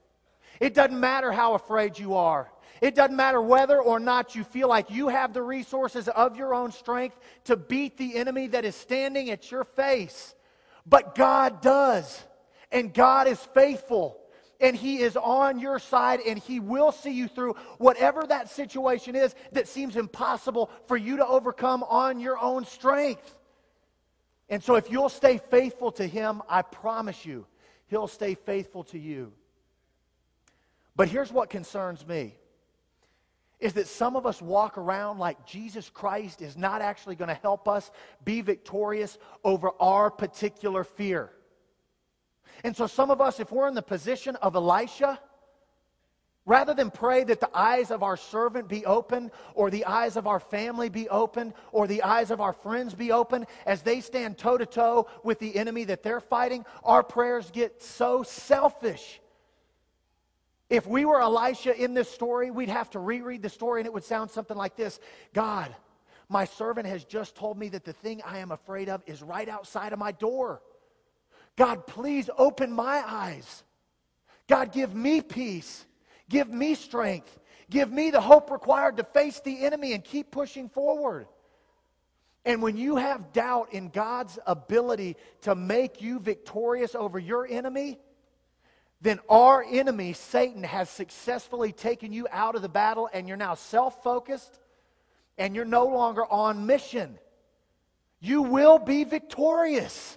It 0.58 0.74
doesn't 0.74 0.98
matter 0.98 1.30
how 1.30 1.54
afraid 1.54 1.96
you 1.96 2.14
are. 2.14 2.50
It 2.80 2.96
doesn't 2.96 3.16
matter 3.16 3.40
whether 3.40 3.80
or 3.80 4.00
not 4.00 4.34
you 4.34 4.42
feel 4.42 4.68
like 4.68 4.90
you 4.90 5.06
have 5.06 5.32
the 5.32 5.42
resources 5.42 6.08
of 6.08 6.36
your 6.36 6.54
own 6.54 6.72
strength 6.72 7.16
to 7.44 7.56
beat 7.56 7.96
the 7.96 8.16
enemy 8.16 8.48
that 8.48 8.64
is 8.64 8.74
standing 8.74 9.30
at 9.30 9.52
your 9.52 9.62
face. 9.62 10.34
But 10.84 11.14
God 11.14 11.62
does. 11.62 12.20
And 12.72 12.92
God 12.92 13.28
is 13.28 13.38
faithful. 13.54 14.18
And 14.60 14.74
He 14.74 15.00
is 15.00 15.16
on 15.16 15.58
your 15.58 15.78
side 15.78 16.20
and 16.26 16.38
He 16.38 16.60
will 16.60 16.92
see 16.92 17.12
you 17.12 17.28
through 17.28 17.54
whatever 17.78 18.24
that 18.28 18.50
situation 18.50 19.14
is 19.14 19.34
that 19.52 19.68
seems 19.68 19.96
impossible 19.96 20.70
for 20.86 20.96
you 20.96 21.18
to 21.18 21.26
overcome 21.26 21.82
on 21.84 22.20
your 22.20 22.38
own 22.38 22.64
strength. 22.64 23.34
And 24.48 24.62
so, 24.62 24.76
if 24.76 24.90
you'll 24.90 25.08
stay 25.08 25.38
faithful 25.38 25.92
to 25.92 26.06
Him, 26.06 26.42
I 26.48 26.62
promise 26.62 27.26
you, 27.26 27.46
He'll 27.88 28.08
stay 28.08 28.34
faithful 28.34 28.84
to 28.84 28.98
you. 28.98 29.32
But 30.94 31.08
here's 31.08 31.32
what 31.32 31.50
concerns 31.50 32.06
me 32.06 32.34
is 33.58 33.72
that 33.74 33.86
some 33.86 34.16
of 34.16 34.26
us 34.26 34.42
walk 34.42 34.76
around 34.76 35.18
like 35.18 35.46
Jesus 35.46 35.88
Christ 35.88 36.42
is 36.42 36.56
not 36.56 36.82
actually 36.82 37.16
going 37.16 37.28
to 37.28 37.34
help 37.34 37.68
us 37.68 37.90
be 38.24 38.42
victorious 38.42 39.18
over 39.44 39.70
our 39.80 40.10
particular 40.10 40.84
fear. 40.84 41.30
And 42.64 42.76
so, 42.76 42.86
some 42.86 43.10
of 43.10 43.20
us, 43.20 43.40
if 43.40 43.50
we're 43.50 43.68
in 43.68 43.74
the 43.74 43.82
position 43.82 44.36
of 44.36 44.54
Elisha, 44.54 45.18
rather 46.44 46.74
than 46.74 46.90
pray 46.90 47.24
that 47.24 47.40
the 47.40 47.50
eyes 47.56 47.90
of 47.90 48.02
our 48.02 48.16
servant 48.16 48.68
be 48.68 48.84
opened, 48.86 49.30
or 49.54 49.70
the 49.70 49.84
eyes 49.84 50.16
of 50.16 50.26
our 50.26 50.40
family 50.40 50.88
be 50.88 51.08
opened, 51.08 51.54
or 51.72 51.86
the 51.86 52.02
eyes 52.02 52.30
of 52.30 52.40
our 52.40 52.52
friends 52.52 52.94
be 52.94 53.12
opened 53.12 53.46
as 53.66 53.82
they 53.82 54.00
stand 54.00 54.38
toe 54.38 54.56
to 54.56 54.66
toe 54.66 55.08
with 55.22 55.38
the 55.38 55.56
enemy 55.56 55.84
that 55.84 56.02
they're 56.02 56.20
fighting, 56.20 56.64
our 56.84 57.02
prayers 57.02 57.50
get 57.50 57.82
so 57.82 58.22
selfish 58.22 59.20
if 60.68 60.86
we 60.86 61.04
were 61.04 61.20
Elisha 61.20 61.80
in 61.80 61.94
this 61.94 62.10
story, 62.10 62.50
we'd 62.50 62.68
have 62.68 62.90
to 62.90 62.98
reread 62.98 63.42
the 63.42 63.48
story 63.48 63.80
and 63.80 63.86
it 63.86 63.92
would 63.92 64.04
sound 64.04 64.30
something 64.30 64.56
like 64.56 64.76
this 64.76 64.98
God, 65.32 65.74
My 66.28 66.44
servant 66.44 66.86
has 66.86 67.04
just 67.04 67.36
told 67.36 67.56
me 67.56 67.68
that 67.68 67.84
the 67.84 67.92
thing 67.92 68.20
I 68.24 68.38
am 68.38 68.50
afraid 68.50 68.88
of 68.88 69.02
is 69.06 69.22
right 69.22 69.48
outside 69.48 69.92
of 69.92 69.98
my 69.98 70.12
door. 70.12 70.60
God, 71.56 71.86
please 71.86 72.28
open 72.36 72.72
my 72.72 73.02
eyes. 73.06 73.64
God, 74.48 74.72
give 74.72 74.94
me 74.94 75.20
peace. 75.20 75.84
Give 76.28 76.48
me 76.48 76.74
strength. 76.74 77.38
Give 77.70 77.90
me 77.90 78.10
the 78.10 78.20
hope 78.20 78.50
required 78.50 78.96
to 78.98 79.04
face 79.04 79.40
the 79.40 79.64
enemy 79.64 79.92
and 79.92 80.04
keep 80.04 80.30
pushing 80.30 80.68
forward. 80.68 81.26
And 82.44 82.62
when 82.62 82.76
you 82.76 82.96
have 82.96 83.32
doubt 83.32 83.72
in 83.72 83.88
God's 83.88 84.38
ability 84.46 85.16
to 85.42 85.56
make 85.56 86.00
you 86.00 86.20
victorious 86.20 86.94
over 86.94 87.18
your 87.18 87.46
enemy, 87.46 87.98
then 89.00 89.18
our 89.28 89.64
enemy, 89.68 90.12
Satan, 90.12 90.62
has 90.62 90.88
successfully 90.88 91.72
taken 91.72 92.12
you 92.12 92.28
out 92.30 92.54
of 92.54 92.62
the 92.62 92.68
battle 92.68 93.10
and 93.12 93.26
you're 93.26 93.36
now 93.36 93.54
self 93.54 94.02
focused 94.02 94.60
and 95.38 95.56
you're 95.56 95.64
no 95.64 95.86
longer 95.86 96.24
on 96.24 96.66
mission. 96.66 97.18
You 98.20 98.42
will 98.42 98.78
be 98.78 99.04
victorious. 99.04 100.16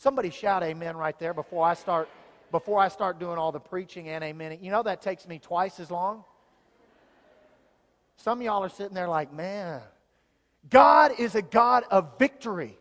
Somebody 0.00 0.30
shout 0.30 0.62
amen 0.62 0.96
right 0.96 1.18
there 1.18 1.34
before 1.34 1.66
I 1.66 1.74
start 1.74 2.08
before 2.50 2.80
I 2.80 2.88
start 2.88 3.20
doing 3.20 3.36
all 3.36 3.52
the 3.52 3.60
preaching 3.60 4.08
and 4.08 4.24
amen. 4.24 4.56
You 4.62 4.70
know 4.70 4.82
that 4.82 5.02
takes 5.02 5.28
me 5.28 5.38
twice 5.38 5.78
as 5.78 5.90
long. 5.90 6.24
Some 8.16 8.38
of 8.38 8.44
y'all 8.44 8.64
are 8.64 8.70
sitting 8.70 8.94
there 8.94 9.08
like, 9.08 9.30
man, 9.30 9.82
God 10.70 11.12
is 11.18 11.34
a 11.34 11.42
God 11.42 11.84
of 11.90 12.18
victory. 12.18 12.78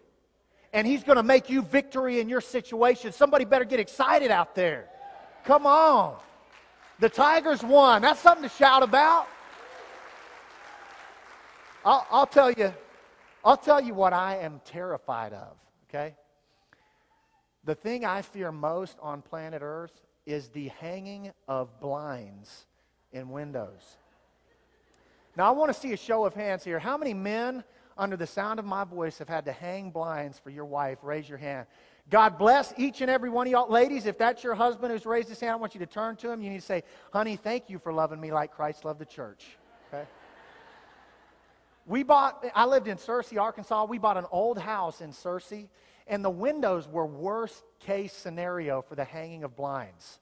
And 0.71 0.87
He's 0.87 1.03
going 1.03 1.17
to 1.17 1.23
make 1.23 1.49
you 1.49 1.61
victory 1.61 2.21
in 2.21 2.29
your 2.29 2.39
situation. 2.39 3.11
Somebody 3.11 3.43
better 3.43 3.65
get 3.65 3.81
excited 3.81 4.31
out 4.31 4.55
there. 4.55 4.87
Come 5.43 5.65
on. 5.65 6.15
The 6.99 7.09
Tigers 7.09 7.61
won. 7.61 8.01
That's 8.01 8.21
something 8.21 8.47
to 8.47 8.55
shout 8.55 8.81
about. 8.81 9.27
I'll, 11.83 12.07
I'll 12.09 12.27
tell 12.27 12.49
you, 12.49 12.73
I'll 13.43 13.57
tell 13.57 13.81
you 13.81 13.93
what 13.93 14.13
I 14.13 14.37
am 14.37 14.61
terrified 14.63 15.33
of, 15.33 15.57
okay? 15.89 16.15
The 17.65 17.75
thing 17.75 18.05
I 18.05 18.21
fear 18.21 18.51
most 18.51 18.97
on 19.01 19.21
planet 19.21 19.61
Earth 19.63 20.01
is 20.25 20.49
the 20.49 20.69
hanging 20.79 21.31
of 21.47 21.79
blinds 21.79 22.65
in 23.11 23.29
windows. 23.29 23.97
Now, 25.35 25.47
I 25.47 25.51
want 25.51 25.73
to 25.73 25.79
see 25.79 25.93
a 25.93 25.97
show 25.97 26.25
of 26.25 26.33
hands 26.33 26.63
here. 26.63 26.79
How 26.79 26.97
many 26.97 27.13
men, 27.13 27.63
under 27.97 28.17
the 28.17 28.27
sound 28.27 28.59
of 28.59 28.65
my 28.65 28.83
voice, 28.83 29.17
have 29.19 29.29
had 29.29 29.45
to 29.45 29.51
hang 29.51 29.89
blinds 29.91 30.39
for 30.39 30.49
your 30.49 30.65
wife? 30.65 30.99
Raise 31.01 31.27
your 31.27 31.37
hand. 31.37 31.67
God 32.09 32.37
bless 32.37 32.73
each 32.77 33.01
and 33.01 33.09
every 33.09 33.29
one 33.29 33.45
of 33.45 33.51
y'all. 33.51 33.69
Ladies, 33.69 34.05
if 34.05 34.17
that's 34.17 34.43
your 34.43 34.55
husband 34.55 34.91
who's 34.91 35.05
raised 35.05 35.29
his 35.29 35.39
hand, 35.39 35.53
I 35.53 35.55
want 35.57 35.75
you 35.75 35.79
to 35.79 35.85
turn 35.85 36.15
to 36.17 36.31
him. 36.31 36.41
You 36.41 36.49
need 36.49 36.61
to 36.61 36.65
say, 36.65 36.83
Honey, 37.13 37.35
thank 37.35 37.69
you 37.69 37.77
for 37.77 37.93
loving 37.93 38.19
me 38.19 38.31
like 38.31 38.51
Christ 38.51 38.83
loved 38.83 38.99
the 38.99 39.05
church. 39.05 39.45
Okay? 39.93 40.05
We 41.85 42.03
bought, 42.03 42.43
I 42.55 42.65
lived 42.65 42.87
in 42.87 42.97
Searcy, 42.97 43.39
Arkansas. 43.39 43.85
We 43.85 43.97
bought 43.97 44.17
an 44.17 44.25
old 44.31 44.57
house 44.57 45.01
in 45.01 45.11
Searcy, 45.11 45.67
and 46.09 46.25
the 46.25 46.29
windows 46.29 46.87
were 46.87 47.05
worst 47.05 47.63
case 47.79 48.11
scenario 48.11 48.81
for 48.81 48.95
the 48.95 49.05
hanging 49.05 49.43
of 49.43 49.55
blinds. 49.55 50.19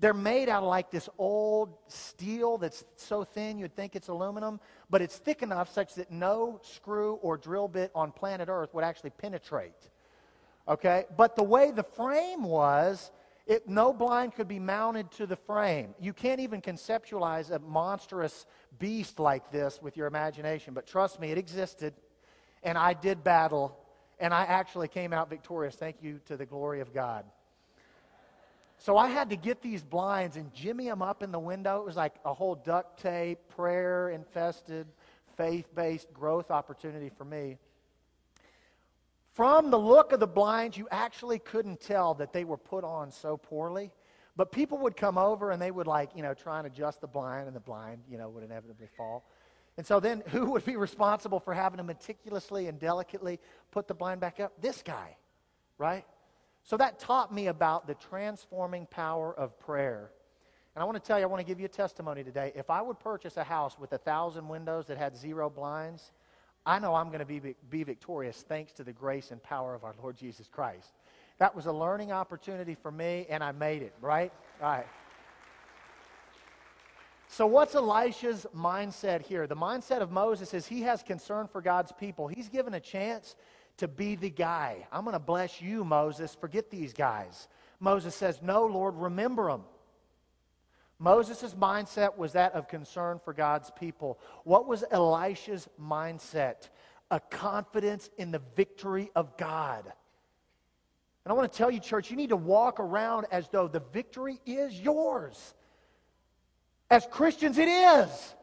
They're 0.00 0.12
made 0.12 0.48
out 0.48 0.62
of 0.62 0.68
like 0.68 0.90
this 0.90 1.08
old 1.18 1.74
steel 1.86 2.58
that's 2.58 2.84
so 2.96 3.22
thin 3.22 3.58
you'd 3.58 3.76
think 3.76 3.94
it's 3.94 4.08
aluminum, 4.08 4.58
but 4.88 5.02
it's 5.02 5.16
thick 5.16 5.42
enough 5.42 5.72
such 5.72 5.94
that 5.94 6.10
no 6.10 6.58
screw 6.62 7.14
or 7.22 7.36
drill 7.36 7.68
bit 7.68 7.90
on 7.94 8.10
planet 8.10 8.48
Earth 8.50 8.74
would 8.74 8.82
actually 8.82 9.10
penetrate. 9.10 9.88
Okay? 10.66 11.04
But 11.16 11.36
the 11.36 11.42
way 11.42 11.70
the 11.70 11.82
frame 11.82 12.44
was, 12.44 13.10
it, 13.46 13.68
no 13.68 13.92
blind 13.92 14.34
could 14.34 14.48
be 14.48 14.58
mounted 14.58 15.10
to 15.12 15.26
the 15.26 15.36
frame. 15.36 15.94
You 16.00 16.12
can't 16.12 16.40
even 16.40 16.62
conceptualize 16.62 17.50
a 17.50 17.58
monstrous 17.58 18.46
beast 18.78 19.20
like 19.20 19.52
this 19.52 19.80
with 19.82 19.96
your 19.96 20.06
imagination, 20.06 20.72
but 20.72 20.86
trust 20.86 21.20
me, 21.20 21.30
it 21.30 21.38
existed, 21.38 21.92
and 22.62 22.78
I 22.78 22.94
did 22.94 23.22
battle, 23.22 23.76
and 24.20 24.32
I 24.32 24.44
actually 24.44 24.88
came 24.88 25.12
out 25.12 25.28
victorious. 25.28 25.74
Thank 25.74 25.96
you 26.02 26.20
to 26.26 26.36
the 26.36 26.46
glory 26.46 26.80
of 26.80 26.94
God. 26.94 27.24
So 28.78 28.96
I 28.96 29.08
had 29.08 29.30
to 29.30 29.36
get 29.36 29.60
these 29.60 29.82
blinds 29.82 30.36
and 30.36 30.54
jimmy 30.54 30.86
them 30.86 31.02
up 31.02 31.22
in 31.22 31.32
the 31.32 31.38
window. 31.38 31.80
It 31.80 31.86
was 31.86 31.96
like 31.96 32.14
a 32.24 32.32
whole 32.32 32.54
duct 32.54 33.00
tape, 33.00 33.38
prayer 33.48 34.10
infested, 34.10 34.86
faith 35.36 35.74
based 35.74 36.12
growth 36.14 36.50
opportunity 36.50 37.10
for 37.10 37.24
me. 37.24 37.58
From 39.34 39.70
the 39.70 39.78
look 39.78 40.12
of 40.12 40.20
the 40.20 40.26
blinds, 40.26 40.76
you 40.76 40.88
actually 40.90 41.38
couldn't 41.38 41.80
tell 41.80 42.14
that 42.14 42.32
they 42.32 42.44
were 42.44 42.56
put 42.56 42.84
on 42.84 43.10
so 43.10 43.36
poorly. 43.36 43.90
But 44.36 44.52
people 44.52 44.78
would 44.78 44.96
come 44.96 45.18
over 45.18 45.50
and 45.50 45.60
they 45.60 45.70
would, 45.70 45.86
like, 45.86 46.10
you 46.14 46.22
know, 46.22 46.34
try 46.34 46.58
and 46.58 46.66
adjust 46.66 47.00
the 47.00 47.06
blind, 47.06 47.46
and 47.46 47.54
the 47.54 47.60
blind, 47.60 48.02
you 48.08 48.16
know, 48.16 48.28
would 48.28 48.44
inevitably 48.44 48.88
fall. 48.96 49.24
And 49.76 49.86
so 49.86 50.00
then, 50.00 50.22
who 50.28 50.50
would 50.52 50.64
be 50.64 50.76
responsible 50.76 51.40
for 51.40 51.54
having 51.54 51.78
to 51.78 51.84
meticulously 51.84 52.66
and 52.66 52.78
delicately 52.78 53.38
put 53.70 53.88
the 53.88 53.94
blind 53.94 54.20
back 54.20 54.40
up? 54.40 54.60
This 54.60 54.82
guy, 54.82 55.16
right? 55.78 56.04
So 56.62 56.76
that 56.76 56.98
taught 56.98 57.32
me 57.32 57.46
about 57.46 57.86
the 57.86 57.94
transforming 57.94 58.86
power 58.86 59.34
of 59.34 59.58
prayer. 59.58 60.10
And 60.74 60.82
I 60.82 60.84
want 60.84 61.02
to 61.02 61.06
tell 61.06 61.18
you, 61.18 61.24
I 61.24 61.26
want 61.26 61.40
to 61.40 61.46
give 61.46 61.58
you 61.58 61.66
a 61.66 61.68
testimony 61.68 62.22
today. 62.22 62.52
If 62.54 62.70
I 62.70 62.80
would 62.80 63.00
purchase 63.00 63.36
a 63.36 63.44
house 63.44 63.78
with 63.78 63.92
a 63.92 63.98
thousand 63.98 64.48
windows 64.48 64.86
that 64.86 64.98
had 64.98 65.16
zero 65.16 65.50
blinds, 65.50 66.12
I 66.64 66.78
know 66.78 66.94
I'm 66.94 67.08
going 67.08 67.20
to 67.20 67.24
be, 67.24 67.56
be 67.70 67.82
victorious 67.82 68.44
thanks 68.46 68.72
to 68.74 68.84
the 68.84 68.92
grace 68.92 69.30
and 69.30 69.42
power 69.42 69.74
of 69.74 69.82
our 69.82 69.94
Lord 70.00 70.16
Jesus 70.16 70.46
Christ. 70.46 70.92
That 71.38 71.56
was 71.56 71.66
a 71.66 71.72
learning 71.72 72.12
opportunity 72.12 72.74
for 72.74 72.92
me, 72.92 73.26
and 73.30 73.42
I 73.42 73.52
made 73.52 73.82
it, 73.82 73.94
right? 74.00 74.30
All 74.62 74.68
right. 74.68 74.86
So, 77.32 77.46
what's 77.46 77.76
Elisha's 77.76 78.44
mindset 78.56 79.24
here? 79.24 79.46
The 79.46 79.54
mindset 79.54 80.00
of 80.00 80.10
Moses 80.10 80.52
is 80.52 80.66
he 80.66 80.82
has 80.82 81.04
concern 81.04 81.46
for 81.46 81.62
God's 81.62 81.92
people. 81.92 82.26
He's 82.26 82.48
given 82.48 82.74
a 82.74 82.80
chance 82.80 83.36
to 83.76 83.86
be 83.86 84.16
the 84.16 84.30
guy. 84.30 84.88
I'm 84.90 85.04
going 85.04 85.12
to 85.12 85.20
bless 85.20 85.62
you, 85.62 85.84
Moses. 85.84 86.34
Forget 86.34 86.70
these 86.70 86.92
guys. 86.92 87.46
Moses 87.78 88.16
says, 88.16 88.42
No, 88.42 88.66
Lord, 88.66 88.96
remember 88.96 89.48
them. 89.48 89.62
Moses' 90.98 91.54
mindset 91.54 92.16
was 92.16 92.32
that 92.32 92.54
of 92.54 92.66
concern 92.66 93.20
for 93.24 93.32
God's 93.32 93.70
people. 93.78 94.18
What 94.42 94.66
was 94.66 94.82
Elisha's 94.90 95.68
mindset? 95.80 96.68
A 97.12 97.20
confidence 97.20 98.10
in 98.18 98.32
the 98.32 98.42
victory 98.56 99.08
of 99.14 99.36
God. 99.36 99.84
And 101.24 101.30
I 101.30 101.34
want 101.34 101.50
to 101.50 101.56
tell 101.56 101.70
you, 101.70 101.78
church, 101.78 102.10
you 102.10 102.16
need 102.16 102.30
to 102.30 102.36
walk 102.36 102.80
around 102.80 103.26
as 103.30 103.48
though 103.50 103.68
the 103.68 103.82
victory 103.92 104.40
is 104.44 104.80
yours. 104.80 105.54
As 106.90 107.06
Christians, 107.06 107.56
it 107.58 107.68
is. 107.68 108.34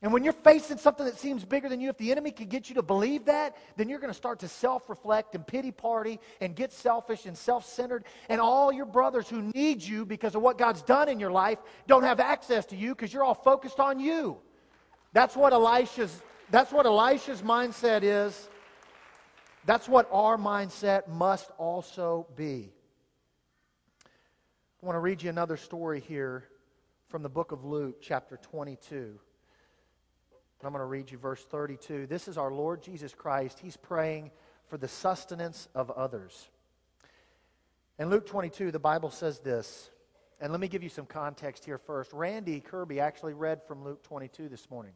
And 0.00 0.12
when 0.12 0.22
you're 0.22 0.32
facing 0.32 0.78
something 0.78 1.04
that 1.06 1.18
seems 1.18 1.44
bigger 1.44 1.68
than 1.68 1.80
you, 1.80 1.88
if 1.88 1.98
the 1.98 2.12
enemy 2.12 2.30
can 2.30 2.46
get 2.46 2.68
you 2.68 2.76
to 2.76 2.82
believe 2.82 3.24
that, 3.24 3.56
then 3.76 3.88
you're 3.88 3.98
going 3.98 4.12
to 4.12 4.16
start 4.16 4.38
to 4.40 4.48
self 4.48 4.88
reflect 4.88 5.34
and 5.34 5.44
pity 5.44 5.72
party 5.72 6.20
and 6.40 6.54
get 6.54 6.72
selfish 6.72 7.26
and 7.26 7.36
self 7.36 7.66
centered. 7.66 8.04
And 8.28 8.40
all 8.40 8.70
your 8.72 8.86
brothers 8.86 9.28
who 9.28 9.42
need 9.54 9.82
you 9.82 10.06
because 10.06 10.36
of 10.36 10.42
what 10.42 10.56
God's 10.56 10.82
done 10.82 11.08
in 11.08 11.18
your 11.18 11.32
life 11.32 11.58
don't 11.88 12.04
have 12.04 12.20
access 12.20 12.64
to 12.66 12.76
you 12.76 12.94
because 12.94 13.12
you're 13.12 13.24
all 13.24 13.34
focused 13.34 13.80
on 13.80 13.98
you. 13.98 14.38
That's 15.12 15.34
what 15.34 15.52
Elisha's, 15.52 16.22
that's 16.50 16.70
what 16.70 16.86
Elisha's 16.86 17.42
mindset 17.42 18.02
is. 18.04 18.48
That's 19.66 19.88
what 19.88 20.08
our 20.12 20.36
mindset 20.36 21.08
must 21.08 21.50
also 21.58 22.28
be. 22.36 22.70
I 24.80 24.86
want 24.86 24.94
to 24.94 25.00
read 25.00 25.24
you 25.24 25.30
another 25.30 25.56
story 25.56 25.98
here 25.98 26.44
from 27.08 27.22
the 27.22 27.28
book 27.28 27.52
of 27.52 27.64
Luke, 27.64 28.02
chapter 28.02 28.36
22. 28.36 29.18
I'm 30.62 30.72
going 30.72 30.80
to 30.80 30.84
read 30.84 31.10
you 31.10 31.16
verse 31.16 31.42
32. 31.44 32.06
This 32.06 32.28
is 32.28 32.36
our 32.36 32.52
Lord 32.52 32.82
Jesus 32.82 33.14
Christ. 33.14 33.60
He's 33.60 33.76
praying 33.76 34.30
for 34.66 34.76
the 34.76 34.88
sustenance 34.88 35.68
of 35.74 35.90
others. 35.90 36.48
In 37.98 38.10
Luke 38.10 38.26
22, 38.26 38.72
the 38.72 38.78
Bible 38.78 39.10
says 39.10 39.38
this. 39.38 39.90
And 40.40 40.52
let 40.52 40.60
me 40.60 40.68
give 40.68 40.82
you 40.82 40.88
some 40.88 41.06
context 41.06 41.64
here 41.64 41.78
first. 41.78 42.12
Randy 42.12 42.60
Kirby 42.60 43.00
actually 43.00 43.34
read 43.34 43.62
from 43.66 43.84
Luke 43.84 44.02
22 44.02 44.48
this 44.48 44.70
morning. 44.70 44.92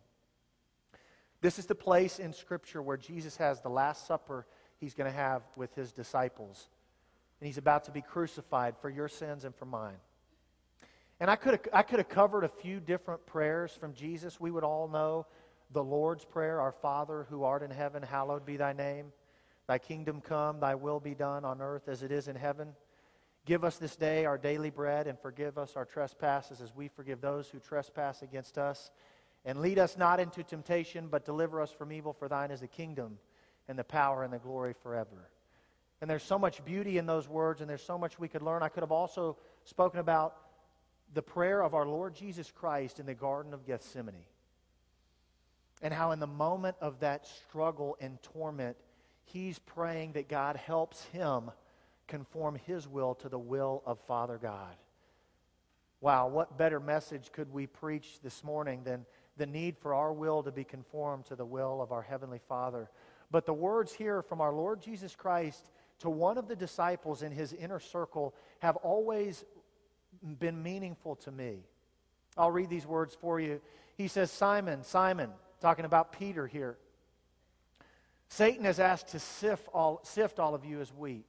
This 1.41 1.59
is 1.59 1.67
the 1.67 1.75
place 1.75 2.19
in 2.19 2.33
Scripture 2.33 2.83
where 2.83 2.97
Jesus 2.99 3.37
has 3.39 3.61
the 3.61 3.71
Last 3.71 4.07
Supper 4.07 4.47
he's 4.79 4.95
going 4.95 5.11
to 5.11 5.17
have 5.17 5.43
with 5.57 5.75
his 5.75 5.93
disciples. 5.93 6.69
And 7.41 7.47
he's 7.47 7.59
about 7.59 7.85
to 7.85 7.91
be 7.91 8.03
crucified 8.03 8.77
for 8.81 8.91
your 8.91 9.09
sins 9.09 9.45
and 9.45 9.55
for 9.55 9.65
mine. 9.65 9.97
And 11.23 11.31
I 11.31 11.37
could 11.37 11.53
have, 11.53 11.69
I 11.73 11.83
could 11.85 12.01
have 12.01 12.09
covered 12.09 12.43
a 12.43 12.49
few 12.49 12.81
different 12.81 13.25
prayers 13.27 13.71
from 13.71 13.95
Jesus. 13.95 14.41
We 14.41 14.51
would 14.51 14.65
all 14.65 14.89
know 14.89 15.25
the 15.71 15.85
Lord's 15.85 16.25
Prayer 16.25 16.61
Our 16.61 16.73
Father 16.73 17.29
who 17.31 17.45
art 17.45 17.63
in 17.63 17.71
heaven, 17.71 18.03
hallowed 18.03 18.45
be 18.45 18.57
thy 18.57 18.73
name. 18.73 19.13
Thy 19.69 19.79
kingdom 19.79 20.21
come, 20.21 20.59
thy 20.59 20.75
will 20.75 20.99
be 20.99 21.15
done 21.15 21.45
on 21.45 21.63
earth 21.63 21.87
as 21.87 22.03
it 22.03 22.11
is 22.11 22.27
in 22.27 22.35
heaven. 22.35 22.75
Give 23.47 23.63
us 23.63 23.77
this 23.77 23.95
day 23.95 24.25
our 24.25 24.37
daily 24.37 24.71
bread 24.71 25.07
and 25.07 25.17
forgive 25.17 25.59
us 25.59 25.77
our 25.77 25.85
trespasses 25.85 26.61
as 26.61 26.75
we 26.75 26.89
forgive 26.89 27.21
those 27.21 27.49
who 27.49 27.61
trespass 27.61 28.23
against 28.23 28.59
us. 28.59 28.91
And 29.45 29.61
lead 29.61 29.79
us 29.79 29.97
not 29.97 30.19
into 30.19 30.43
temptation, 30.43 31.07
but 31.07 31.25
deliver 31.25 31.61
us 31.61 31.71
from 31.71 31.93
evil, 31.93 32.13
for 32.13 32.29
thine 32.29 32.51
is 32.51 32.63
the 32.63 32.67
kingdom 32.67 33.17
and 33.69 33.79
the 33.79 33.85
power 33.85 34.25
and 34.25 34.33
the 34.33 34.39
glory 34.39 34.75
forever. 34.83 35.31
And 36.01 36.11
there's 36.11 36.25
so 36.25 36.37
much 36.37 36.65
beauty 36.65 36.99
in 36.99 37.07
those 37.07 37.29
words, 37.29 37.61
and 37.61 37.71
there's 37.71 37.85
so 37.85 37.97
much 37.97 38.19
we 38.19 38.27
could 38.27 38.43
learn. 38.43 38.65
I 38.65 38.69
could 38.69 38.83
have 38.83 38.91
also 38.91 39.37
spoken 39.63 40.01
about 40.01 40.35
the 41.15 41.23
prayer 41.23 41.63
of 41.63 41.75
our 41.75 41.87
Lord 41.87 42.15
Jesus 42.15 42.51
Christ 42.51 42.99
in 42.99 43.07
the 43.07 43.15
Garden 43.15 43.53
of 43.53 43.67
Gethsemane. 43.67 44.25
And 45.83 45.93
how, 45.93 46.13
in 46.13 46.21
the 46.21 46.27
moment 46.27 46.77
of 46.81 47.01
that 47.01 47.27
struggle 47.27 47.97
and 48.01 48.23
torment, 48.23 48.77
he's 49.25 49.59
praying 49.59 50.13
that 50.13 50.29
God 50.29 50.57
helps 50.57 51.03
him 51.07 51.51
conform 52.07 52.57
his 52.67 52.87
will 52.87 53.15
to 53.17 53.29
the 53.29 53.39
will 53.39 53.83
of 53.85 53.99
Father 54.01 54.39
God. 54.41 54.77
Wow, 56.01 56.29
what 56.29 56.59
better 56.59 56.81
message 56.81 57.31
could 57.33 57.53
we 57.53 57.67
preach 57.67 58.21
this 58.23 58.43
morning 58.43 58.83
than 58.85 59.07
the 59.37 59.47
need 59.47 59.79
for 59.79 59.95
our 59.95 60.13
will 60.13 60.43
to 60.43 60.53
be 60.53 60.65
conformed 60.65 61.27
to 61.27 61.37
the 61.37 61.47
will 61.47 61.81
of 61.81 61.93
our 61.93 62.03
Heavenly 62.03 62.41
Father? 62.49 62.91
But 63.31 63.47
the 63.47 63.55
words 63.55 63.93
here 63.93 64.21
from 64.23 64.41
our 64.41 64.53
Lord 64.53 64.81
Jesus 64.81 65.15
Christ 65.15 65.71
to 66.01 66.11
one 66.11 66.39
of 66.39 66.49
the 66.49 66.57
disciples 66.57 67.23
in 67.23 67.33
his 67.33 67.53
inner 67.53 67.79
circle 67.79 68.35
have 68.59 68.77
always 68.77 69.45
been 70.39 70.63
meaningful 70.63 71.17
to 71.17 71.31
me. 71.31 71.59
I'll 72.37 72.51
read 72.51 72.71
these 72.71 72.87
words 72.87 73.17
for 73.21 73.41
you. 73.41 73.61
He 73.97 74.09
says, 74.09 74.31
Simon, 74.31 74.85
Simon, 74.85 75.31
talking 75.61 75.85
about 75.85 76.13
Peter 76.13 76.47
here. 76.47 76.77
Satan 78.29 78.65
has 78.65 78.81
asked 78.81 79.09
to 79.09 79.19
sift 79.19 79.69
all, 79.75 80.01
sift 80.05 80.39
all 80.39 80.55
of 80.55 80.65
you 80.65 80.81
as 80.81 80.93
wheat. 80.93 81.27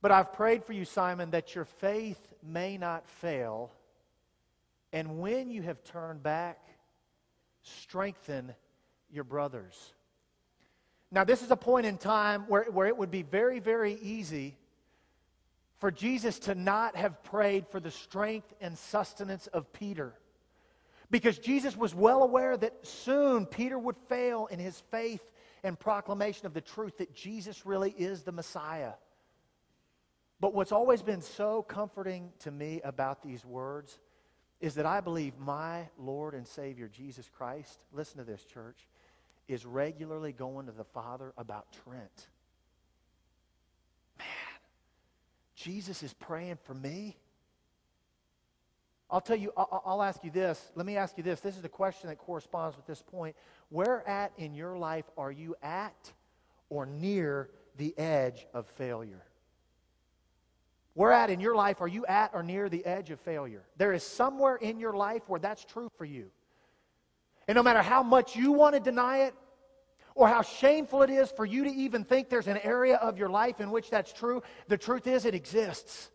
But 0.00 0.12
I've 0.12 0.32
prayed 0.32 0.64
for 0.64 0.72
you, 0.72 0.84
Simon, 0.84 1.30
that 1.30 1.54
your 1.54 1.64
faith 1.64 2.20
may 2.42 2.76
not 2.76 3.08
fail. 3.08 3.72
And 4.92 5.18
when 5.18 5.50
you 5.50 5.62
have 5.62 5.82
turned 5.82 6.22
back, 6.22 6.58
strengthen 7.62 8.54
your 9.10 9.24
brothers. 9.24 9.94
Now, 11.10 11.24
this 11.24 11.42
is 11.42 11.50
a 11.50 11.56
point 11.56 11.86
in 11.86 11.96
time 11.96 12.44
where, 12.48 12.64
where 12.64 12.86
it 12.86 12.96
would 12.96 13.10
be 13.10 13.22
very, 13.22 13.58
very 13.58 13.94
easy 13.94 14.56
for 15.78 15.90
Jesus 15.90 16.38
to 16.40 16.54
not 16.54 16.96
have 16.96 17.22
prayed 17.22 17.66
for 17.68 17.80
the 17.80 17.90
strength 17.90 18.52
and 18.60 18.76
sustenance 18.76 19.46
of 19.48 19.72
Peter. 19.72 20.14
Because 21.10 21.38
Jesus 21.38 21.76
was 21.76 21.94
well 21.94 22.22
aware 22.22 22.56
that 22.56 22.86
soon 22.86 23.46
Peter 23.46 23.78
would 23.78 23.96
fail 24.08 24.46
in 24.46 24.58
his 24.58 24.82
faith 24.90 25.22
and 25.62 25.78
proclamation 25.78 26.46
of 26.46 26.54
the 26.54 26.60
truth 26.60 26.98
that 26.98 27.14
Jesus 27.14 27.64
really 27.64 27.94
is 27.96 28.22
the 28.22 28.32
Messiah. 28.32 28.92
But 30.40 30.54
what's 30.54 30.72
always 30.72 31.02
been 31.02 31.22
so 31.22 31.62
comforting 31.62 32.30
to 32.40 32.50
me 32.50 32.80
about 32.84 33.22
these 33.22 33.44
words 33.44 33.98
is 34.60 34.74
that 34.74 34.86
I 34.86 35.00
believe 35.00 35.38
my 35.38 35.88
Lord 35.98 36.34
and 36.34 36.46
Savior, 36.46 36.88
Jesus 36.88 37.28
Christ, 37.28 37.78
listen 37.92 38.18
to 38.18 38.24
this, 38.24 38.44
church, 38.44 38.86
is 39.46 39.64
regularly 39.64 40.32
going 40.32 40.66
to 40.66 40.72
the 40.72 40.84
Father 40.84 41.32
about 41.38 41.66
Trent. 41.84 42.28
Man, 44.18 44.26
Jesus 45.58 46.02
is 46.04 46.14
praying 46.14 46.58
for 46.62 46.74
me. 46.74 47.16
I'll 49.10 49.20
tell 49.20 49.36
you, 49.36 49.52
I'll, 49.56 50.02
ask 50.02 50.22
you 50.22 50.30
this. 50.30 50.70
Let 50.74 50.84
me 50.84 50.96
ask 50.96 51.16
you 51.16 51.24
this. 51.24 51.40
This 51.40 51.56
is 51.56 51.62
the 51.62 51.68
question 51.68 52.10
that 52.10 52.18
corresponds 52.18 52.76
with 52.76 52.86
this 52.86 53.02
point. 53.02 53.34
Where 53.70 54.06
at 54.06 54.32
in 54.36 54.54
your 54.54 54.76
life 54.76 55.06
are 55.16 55.32
you 55.32 55.56
at 55.62 56.12
or 56.68 56.84
near 56.84 57.48
the 57.78 57.96
edge 57.98 58.46
of 58.52 58.66
failure? 58.66 59.24
Where 60.92 61.10
at 61.10 61.30
in 61.30 61.40
your 61.40 61.56
life 61.56 61.80
are 61.80 61.88
you 61.88 62.04
at 62.06 62.32
or 62.34 62.42
near 62.42 62.68
the 62.68 62.84
edge 62.84 63.10
of 63.10 63.18
failure? 63.20 63.64
There 63.78 63.94
is 63.94 64.02
somewhere 64.02 64.56
in 64.56 64.78
your 64.78 64.92
life 64.92 65.22
where 65.26 65.40
that's 65.40 65.64
true 65.64 65.90
for 65.96 66.04
you. 66.04 66.30
And 67.48 67.56
no 67.56 67.62
matter 67.62 67.82
how 67.82 68.02
much 68.02 68.36
you 68.36 68.52
want 68.52 68.74
to 68.74 68.80
deny 68.80 69.20
it, 69.22 69.34
or 70.18 70.26
how 70.26 70.42
shameful 70.42 71.02
it 71.02 71.10
is 71.10 71.30
for 71.30 71.46
you 71.46 71.62
to 71.62 71.70
even 71.70 72.02
think 72.02 72.28
there's 72.28 72.48
an 72.48 72.58
area 72.64 72.96
of 72.96 73.18
your 73.18 73.28
life 73.28 73.60
in 73.60 73.70
which 73.70 73.88
that's 73.88 74.12
true, 74.12 74.42
the 74.66 74.76
truth 74.76 75.06
is 75.06 75.24
it 75.24 75.32
exists. 75.32 76.10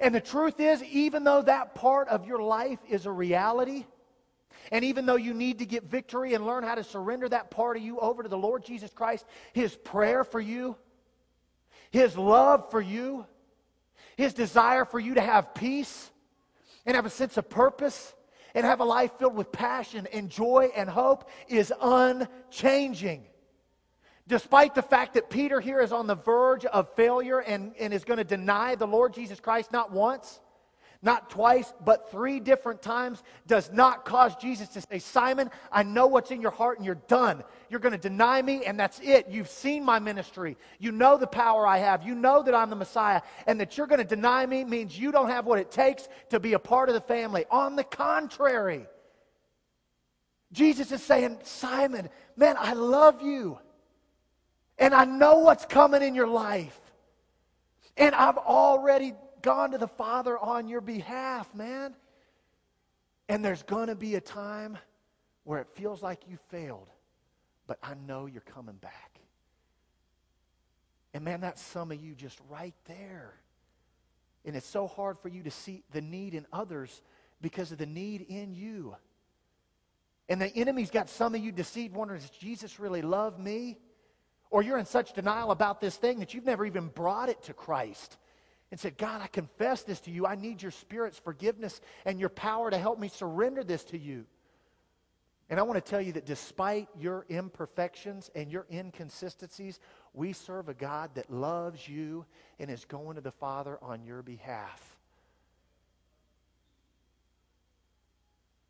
And 0.00 0.12
the 0.12 0.20
truth 0.20 0.58
is, 0.58 0.82
even 0.82 1.22
though 1.22 1.42
that 1.42 1.76
part 1.76 2.08
of 2.08 2.26
your 2.26 2.42
life 2.42 2.80
is 2.88 3.06
a 3.06 3.12
reality, 3.12 3.86
and 4.72 4.84
even 4.84 5.06
though 5.06 5.14
you 5.14 5.32
need 5.34 5.60
to 5.60 5.66
get 5.66 5.84
victory 5.84 6.34
and 6.34 6.44
learn 6.44 6.64
how 6.64 6.74
to 6.74 6.82
surrender 6.82 7.28
that 7.28 7.52
part 7.52 7.76
of 7.76 7.82
you 7.84 8.00
over 8.00 8.24
to 8.24 8.28
the 8.28 8.36
Lord 8.36 8.64
Jesus 8.64 8.92
Christ, 8.92 9.24
His 9.52 9.76
prayer 9.76 10.24
for 10.24 10.40
you, 10.40 10.74
His 11.92 12.18
love 12.18 12.72
for 12.72 12.80
you, 12.80 13.24
His 14.16 14.34
desire 14.34 14.84
for 14.84 14.98
you 14.98 15.14
to 15.14 15.20
have 15.20 15.54
peace 15.54 16.10
and 16.86 16.96
have 16.96 17.06
a 17.06 17.10
sense 17.10 17.36
of 17.36 17.48
purpose 17.48 18.12
and 18.54 18.64
have 18.64 18.80
a 18.80 18.84
life 18.84 19.12
filled 19.18 19.34
with 19.34 19.50
passion 19.52 20.06
and 20.12 20.30
joy 20.30 20.70
and 20.76 20.88
hope 20.88 21.28
is 21.48 21.72
unchanging. 21.80 23.24
Despite 24.26 24.74
the 24.74 24.82
fact 24.82 25.14
that 25.14 25.28
Peter 25.28 25.60
here 25.60 25.80
is 25.80 25.92
on 25.92 26.06
the 26.06 26.14
verge 26.14 26.64
of 26.64 26.94
failure 26.94 27.40
and, 27.40 27.74
and 27.78 27.92
is 27.92 28.04
going 28.04 28.16
to 28.18 28.24
deny 28.24 28.74
the 28.74 28.86
Lord 28.86 29.12
Jesus 29.12 29.38
Christ 29.38 29.70
not 29.70 29.92
once, 29.92 30.40
not 31.04 31.30
twice, 31.30 31.72
but 31.84 32.10
three 32.10 32.40
different 32.40 32.82
times, 32.82 33.22
does 33.46 33.70
not 33.70 34.04
cause 34.04 34.34
Jesus 34.36 34.68
to 34.70 34.80
say, 34.80 34.98
Simon, 34.98 35.50
I 35.70 35.82
know 35.82 36.06
what's 36.06 36.30
in 36.30 36.40
your 36.40 36.50
heart 36.50 36.78
and 36.78 36.86
you're 36.86 36.94
done. 36.94 37.44
You're 37.68 37.80
going 37.80 37.92
to 37.92 37.98
deny 37.98 38.40
me 38.40 38.64
and 38.64 38.80
that's 38.80 38.98
it. 39.00 39.28
You've 39.28 39.48
seen 39.48 39.84
my 39.84 39.98
ministry. 39.98 40.56
You 40.78 40.92
know 40.92 41.16
the 41.16 41.26
power 41.26 41.66
I 41.66 41.78
have. 41.78 42.02
You 42.02 42.14
know 42.14 42.42
that 42.42 42.54
I'm 42.54 42.70
the 42.70 42.76
Messiah. 42.76 43.20
And 43.46 43.60
that 43.60 43.76
you're 43.76 43.86
going 43.86 44.00
to 44.00 44.04
deny 44.04 44.46
me 44.46 44.64
means 44.64 44.98
you 44.98 45.12
don't 45.12 45.28
have 45.28 45.46
what 45.46 45.58
it 45.58 45.70
takes 45.70 46.08
to 46.30 46.40
be 46.40 46.54
a 46.54 46.58
part 46.58 46.88
of 46.88 46.94
the 46.94 47.00
family. 47.00 47.44
On 47.50 47.76
the 47.76 47.84
contrary, 47.84 48.86
Jesus 50.52 50.90
is 50.90 51.02
saying, 51.02 51.38
Simon, 51.42 52.08
man, 52.36 52.56
I 52.58 52.72
love 52.72 53.22
you. 53.22 53.58
And 54.78 54.94
I 54.94 55.04
know 55.04 55.38
what's 55.38 55.66
coming 55.66 56.02
in 56.02 56.14
your 56.14 56.26
life. 56.26 56.80
And 57.96 58.14
I've 58.14 58.38
already 58.38 59.14
gone 59.44 59.72
to 59.72 59.78
the 59.78 59.86
Father 59.86 60.38
on 60.38 60.68
your 60.68 60.80
behalf, 60.80 61.54
man. 61.54 61.94
And 63.28 63.44
there's 63.44 63.62
going 63.62 63.88
to 63.88 63.94
be 63.94 64.14
a 64.14 64.20
time 64.20 64.78
where 65.44 65.60
it 65.60 65.68
feels 65.74 66.02
like 66.02 66.22
you 66.26 66.38
failed, 66.48 66.88
but 67.66 67.78
I 67.82 67.92
know 68.06 68.26
you're 68.26 68.40
coming 68.40 68.76
back. 68.76 69.20
And 71.12 71.24
man, 71.24 71.40
that's 71.40 71.62
some 71.62 71.92
of 71.92 72.02
you 72.02 72.14
just 72.14 72.38
right 72.48 72.74
there. 72.86 73.34
And 74.46 74.56
it's 74.56 74.66
so 74.66 74.86
hard 74.86 75.18
for 75.20 75.28
you 75.28 75.42
to 75.42 75.50
see 75.50 75.84
the 75.92 76.00
need 76.00 76.34
in 76.34 76.46
others 76.52 77.02
because 77.40 77.70
of 77.70 77.78
the 77.78 77.86
need 77.86 78.22
in 78.22 78.54
you. 78.54 78.96
And 80.28 80.40
the 80.40 80.54
enemy's 80.56 80.90
got 80.90 81.10
some 81.10 81.34
of 81.34 81.42
you 81.42 81.52
deceived, 81.52 81.94
wondering, 81.94 82.20
does 82.20 82.30
Jesus 82.30 82.80
really 82.80 83.02
love 83.02 83.38
me? 83.38 83.78
Or 84.50 84.62
you're 84.62 84.78
in 84.78 84.86
such 84.86 85.12
denial 85.12 85.50
about 85.50 85.82
this 85.82 85.96
thing 85.96 86.20
that 86.20 86.32
you've 86.32 86.46
never 86.46 86.64
even 86.64 86.88
brought 86.88 87.28
it 87.28 87.42
to 87.44 87.52
Christ 87.52 88.16
and 88.70 88.80
said, 88.80 88.96
God, 88.96 89.20
I 89.22 89.26
confess 89.28 89.82
this 89.82 90.00
to 90.00 90.10
you. 90.10 90.26
I 90.26 90.34
need 90.34 90.62
your 90.62 90.70
Spirit's 90.70 91.18
forgiveness 91.18 91.80
and 92.04 92.18
your 92.18 92.28
power 92.28 92.70
to 92.70 92.78
help 92.78 92.98
me 92.98 93.08
surrender 93.08 93.62
this 93.62 93.84
to 93.84 93.98
you. 93.98 94.26
And 95.50 95.60
I 95.60 95.62
want 95.62 95.84
to 95.84 95.90
tell 95.90 96.00
you 96.00 96.12
that 96.12 96.24
despite 96.24 96.88
your 96.98 97.26
imperfections 97.28 98.30
and 98.34 98.50
your 98.50 98.66
inconsistencies, 98.72 99.78
we 100.14 100.32
serve 100.32 100.68
a 100.68 100.74
God 100.74 101.10
that 101.14 101.30
loves 101.30 101.86
you 101.86 102.24
and 102.58 102.70
is 102.70 102.84
going 102.84 103.16
to 103.16 103.20
the 103.20 103.30
Father 103.30 103.78
on 103.82 104.04
your 104.04 104.22
behalf. 104.22 104.96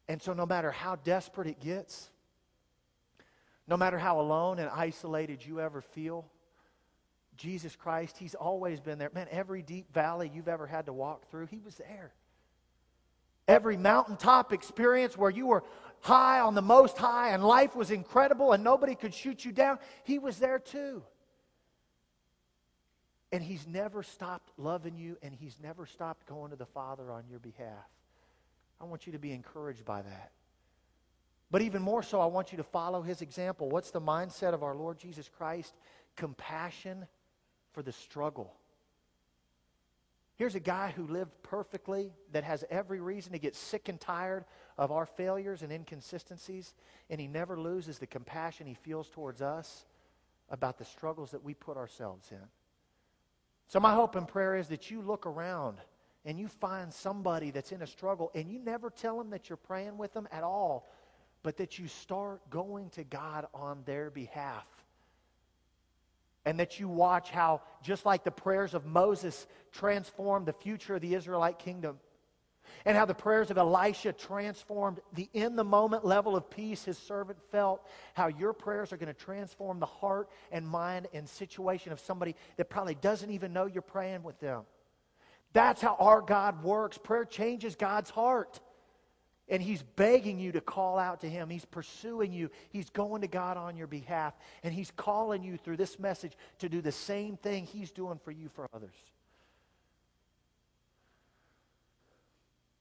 And 0.09 0.21
so, 0.21 0.33
no 0.33 0.45
matter 0.45 0.71
how 0.71 0.97
desperate 0.97 1.47
it 1.47 1.61
gets, 1.61 2.11
no 3.67 3.77
matter 3.77 3.99
how 3.99 4.21
alone 4.21 4.59
and 4.59 4.69
isolated 4.69 5.45
you 5.45 5.61
ever 5.61 5.81
feel, 5.81 6.27
Jesus 7.37 7.77
Christ, 7.77 8.17
He's 8.19 8.35
always 8.35 8.81
been 8.81 8.99
there. 8.99 9.11
Man, 9.15 9.27
every 9.31 9.63
deep 9.63 9.93
valley 9.93 10.31
you've 10.33 10.49
ever 10.49 10.67
had 10.67 10.87
to 10.87 10.93
walk 10.93 11.31
through, 11.31 11.47
He 11.47 11.61
was 11.61 11.77
there. 11.77 12.13
Every 13.47 13.77
mountaintop 13.77 14.53
experience 14.53 15.19
where 15.19 15.31
you 15.31 15.47
were 15.47 15.65
high 16.01 16.41
on 16.41 16.55
the 16.55 16.63
most 16.63 16.97
high 16.97 17.31
and 17.31 17.45
life 17.45 17.77
was 17.77 17.91
incredible 17.91 18.53
and 18.53 18.65
nobody 18.65 18.95
could 18.95 19.15
shoot 19.15 19.45
you 19.45 19.53
down, 19.53 19.79
He 20.05 20.19
was 20.19 20.39
there 20.39 20.59
too. 20.59 21.03
And 23.33 23.43
He's 23.43 23.67
never 23.67 24.03
stopped 24.03 24.51
loving 24.57 24.97
you 24.97 25.19
and 25.23 25.35
He's 25.35 25.57
never 25.63 25.87
stopped 25.87 26.27
going 26.27 26.51
to 26.51 26.57
the 26.57 26.67
Father 26.67 27.11
on 27.11 27.25
your 27.29 27.41
behalf. 27.41 27.89
I 28.81 28.85
want 28.85 29.07
you 29.07 29.13
to 29.13 29.19
be 29.19 29.33
encouraged 29.33 29.85
by 29.85 30.03
that. 30.03 30.33
But 31.51 31.63
even 31.63 31.83
more 31.83 32.03
so, 32.03 32.21
I 32.21 32.27
want 32.27 32.51
you 32.53 32.59
to 32.59 32.65
follow 32.65 33.03
his 33.03 33.23
example. 33.23 33.69
What's 33.69 33.91
the 33.91 34.01
mindset 34.01 34.55
of 34.55 34.63
our 34.63 34.75
Lord 34.75 34.99
Jesus 34.99 35.29
Christ? 35.29 35.75
Compassion 36.17 37.07
for 37.75 37.83
the 37.83 37.93
struggle. 37.93 38.55
Here's 40.37 40.55
a 40.55 40.61
guy 40.61 40.93
who 40.97 41.07
lived 41.07 41.31
perfectly, 41.43 42.13
that 42.33 42.43
has 42.43 42.65
every 42.71 43.01
reason 43.01 43.33
to 43.33 43.39
get 43.39 43.55
sick 43.55 43.89
and 43.89 44.01
tired 44.01 44.45
of 44.79 44.91
our 44.91 45.07
failures 45.07 45.63
and 45.63 45.71
inconsistencies, 45.71 46.75
and 47.11 47.21
he 47.21 47.29
never 47.29 47.59
loses 47.59 47.99
the 47.99 48.07
compassion 48.07 48.67
he 48.67 48.75
feels 48.75 49.09
towards 49.09 49.43
us 49.43 49.87
about 50.51 50.79
the 50.79 50.85
struggles 50.85 51.31
that 51.31 51.45
we 51.45 51.55
put 51.55 51.77
ourselves 51.77 52.33
in. 52.33 52.49
So, 53.69 53.79
my 53.79 53.95
hope 53.95 54.17
and 54.17 54.27
prayer 54.27 54.57
is 54.57 54.69
that 54.69 54.91
you 54.91 55.03
look 55.03 55.27
around 55.27 55.79
and 56.25 56.39
you 56.39 56.49
find 56.49 56.93
somebody 56.93 57.51
that's 57.51 57.73
in 57.73 57.83
a 57.83 57.87
struggle 57.87 58.31
and 58.35 58.51
you 58.51 58.59
never 58.59 58.91
tell 58.91 59.19
them 59.19 59.31
that 59.31 59.49
you're 59.49 59.57
praying 59.57 59.99
with 59.99 60.13
them 60.15 60.27
at 60.33 60.43
all 60.43 60.89
but 61.45 61.59
that 61.59 61.79
you 61.79 61.87
start 61.87 62.41
going 62.51 62.89
to 62.91 63.05
God 63.05 63.47
on 63.55 63.83
their 63.85 64.11
behalf. 64.11 64.67
And 66.47 66.61
that 66.61 66.79
you 66.79 66.89
watch 66.89 67.31
how, 67.31 67.63
just 67.83 68.05
like 68.05 68.23
the 68.23 68.31
prayers 68.31 68.75
of 68.75 68.85
Moses 68.85 69.47
transformed 69.73 70.47
the 70.47 70.53
future 70.53 70.97
of 70.97 71.01
the 71.01 71.15
Israelite 71.15 71.59
kingdom, 71.59 71.99
and 72.85 72.97
how 72.97 73.07
the 73.07 73.15
prayers 73.15 73.51
of 73.51 73.57
Elisha 73.57 74.13
transformed 74.13 75.01
the 75.15 75.29
in 75.33 75.57
the 75.57 75.65
moment 75.65 76.05
level 76.05 76.37
of 76.37 76.51
peace 76.51 76.85
his 76.85 76.99
servant 76.99 77.39
felt, 77.51 77.87
how 78.13 78.27
your 78.27 78.53
prayers 78.53 78.93
are 78.93 78.97
going 78.99 79.13
to 79.13 79.15
transform 79.15 79.81
the 79.81 79.87
heart 79.87 80.29
and 80.53 80.67
mind 80.67 81.07
and 81.15 81.29
situation 81.29 81.93
of 81.93 82.01
somebody 82.01 82.35
that 82.57 82.69
probably 82.69 82.95
doesn't 82.95 83.31
even 83.31 83.53
know 83.53 83.65
you're 83.67 83.83
praying 83.83 84.23
with 84.23 84.39
them. 84.41 84.63
That's 85.55 85.81
how 85.81 85.97
our 85.99 86.21
God 86.21 86.63
works. 86.63 86.99
Prayer 86.99 87.25
changes 87.25 87.77
God's 87.77 88.11
heart. 88.11 88.61
And 89.49 89.63
He's 89.63 89.83
begging 89.83 90.39
you 90.39 90.53
to 90.53 90.61
call 90.61 90.99
out 90.99 91.21
to 91.21 91.29
Him. 91.29 91.51
He's 91.51 91.65
pursuing 91.65 92.33
you. 92.33 92.51
He's 92.71 92.91
going 92.91 93.23
to 93.23 93.29
God 93.29 93.57
on 93.57 93.77
your 93.77 93.87
behalf. 93.87 94.35
And 94.63 94.73
He's 94.73 94.91
calling 94.91 95.43
you 95.43 95.57
through 95.57 95.77
this 95.77 95.99
message 95.99 96.33
to 96.61 96.69
do 96.69 96.81
the 96.81 96.93
same 96.93 97.37
thing 97.37 97.67
He's 97.67 97.91
doing 97.91 98.19
for 98.25 98.31
you 98.31 98.49
for 98.49 98.69
others. 98.75 98.95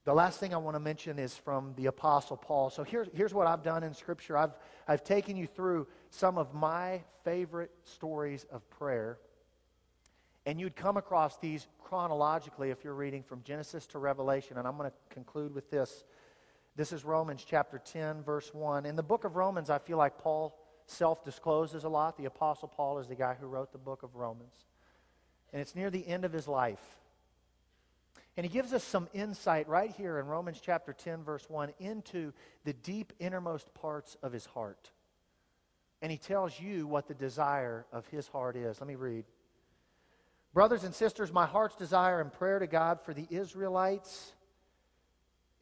The 0.06 0.14
last 0.14 0.40
thing 0.40 0.54
I 0.54 0.58
want 0.58 0.76
to 0.76 0.82
mention 0.82 1.18
is 1.18 1.38
from 1.38 1.74
the 1.78 1.86
Apostle 1.86 2.36
Paul. 2.36 2.70
So 2.70 2.84
here's, 2.84 3.08
here's 3.14 3.34
what 3.34 3.48
I've 3.48 3.64
done 3.64 3.84
in 3.84 3.94
Scripture 3.94 4.38
I've, 4.38 4.54
I've 4.86 5.04
taken 5.04 5.38
you 5.38 5.48
through 5.48 5.88
some 6.10 6.38
of 6.38 6.54
my 6.54 7.02
favorite 7.24 7.72
stories 7.86 8.46
of 8.52 8.70
prayer. 8.70 9.18
And 10.46 10.60
you'd 10.60 10.76
come 10.76 10.98
across 10.98 11.38
these 11.38 11.68
chronologically 11.82 12.70
if 12.70 12.84
you're 12.84 12.94
reading 12.94 13.24
from 13.24 13.44
Genesis 13.44 13.88
to 13.88 14.00
Revelation. 14.00 14.58
And 14.58 14.68
I'm 14.68 14.76
going 14.76 14.90
to 14.90 14.96
conclude 15.10 15.56
with 15.56 15.72
this. 15.72 16.04
This 16.76 16.92
is 16.92 17.06
Romans 17.06 17.46
chapter 17.48 17.80
10, 17.80 18.24
verse 18.24 18.52
1. 18.52 18.88
In 18.88 18.96
the 18.96 19.04
book 19.04 19.26
of 19.26 19.36
Romans, 19.36 19.70
I 19.70 19.78
feel 19.78 19.98
like 19.98 20.18
Paul 20.18 20.58
self 20.88 21.24
discloses 21.24 21.84
a 21.84 21.90
lot. 21.90 22.18
The 22.18 22.26
Apostle 22.26 22.68
Paul 22.68 22.98
is 22.98 23.08
the 23.08 23.16
guy 23.16 23.36
who 23.40 23.46
wrote 23.46 23.72
the 23.72 23.78
book 23.78 24.02
of 24.02 24.16
Romans. 24.16 24.56
And 25.52 25.62
it's 25.62 25.76
near 25.76 25.92
the 25.92 26.08
end 26.08 26.26
of 26.26 26.34
his 26.34 26.48
life. 26.48 26.82
And 28.36 28.44
he 28.44 28.52
gives 28.52 28.74
us 28.74 28.84
some 28.84 29.08
insight 29.14 29.68
right 29.70 29.92
here 29.92 30.18
in 30.18 30.26
Romans 30.26 30.60
chapter 30.60 30.94
10, 30.94 31.24
verse 31.24 31.48
1, 31.48 31.74
into 31.80 32.34
the 32.64 32.74
deep 32.74 33.14
innermost 33.20 33.72
parts 33.76 34.18
of 34.24 34.34
his 34.34 34.48
heart. 34.48 34.90
And 36.02 36.12
he 36.12 36.18
tells 36.18 36.60
you 36.60 36.88
what 36.88 37.08
the 37.08 37.14
desire 37.14 37.86
of 37.92 38.08
his 38.08 38.28
heart 38.28 38.56
is. 38.56 38.82
Let 38.82 38.88
me 38.88 38.96
read. 38.96 39.26
Brothers 40.56 40.84
and 40.84 40.94
sisters, 40.96 41.32
my 41.32 41.46
heart's 41.46 41.76
desire 41.76 42.20
and 42.20 42.34
prayer 42.34 42.58
to 42.58 42.68
God 42.68 43.00
for 43.00 43.14
the 43.14 43.28
Israelites 43.30 44.34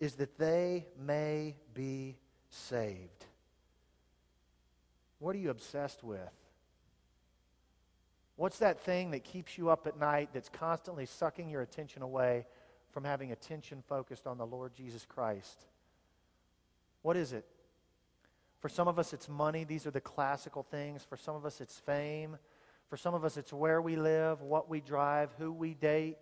is 0.02 0.16
that 0.16 0.38
they 0.38 0.88
may 1.00 1.56
be 1.74 2.18
saved. 2.50 3.26
What 5.20 5.34
are 5.34 5.40
you 5.40 5.50
obsessed 5.50 6.04
with? 6.04 6.20
What's 8.36 8.58
that 8.58 8.82
thing 8.82 9.12
that 9.12 9.24
keeps 9.24 9.58
you 9.58 9.70
up 9.70 9.88
at 9.88 9.98
night 9.98 10.32
that's 10.34 10.50
constantly 10.50 11.06
sucking 11.06 11.50
your 11.50 11.62
attention 11.62 12.02
away 12.02 12.46
from 12.92 13.04
having 13.04 13.32
attention 13.32 13.84
focused 13.88 14.28
on 14.28 14.38
the 14.38 14.46
Lord 14.46 14.74
Jesus 14.74 15.06
Christ. 15.06 15.66
What 17.02 17.18
is 17.18 17.34
it? 17.34 17.46
For 18.60 18.70
some 18.70 18.88
of 18.88 19.00
us, 19.00 19.14
it's 19.14 19.28
money. 19.28 19.64
These 19.64 19.88
are 19.88 19.92
the 19.92 20.02
classical 20.02 20.64
things. 20.64 21.04
For 21.04 21.18
some 21.18 21.36
of 21.36 21.46
us, 21.46 21.62
it's 21.62 21.80
fame. 21.80 22.38
For 22.90 22.98
some 22.98 23.14
of 23.14 23.24
us, 23.24 23.38
it's 23.38 23.54
where 23.54 23.82
we 23.82 23.96
live, 23.96 24.42
what 24.42 24.70
we 24.70 24.82
drive, 24.82 25.30
who 25.40 25.52
we 25.52 25.74
date, 25.74 26.18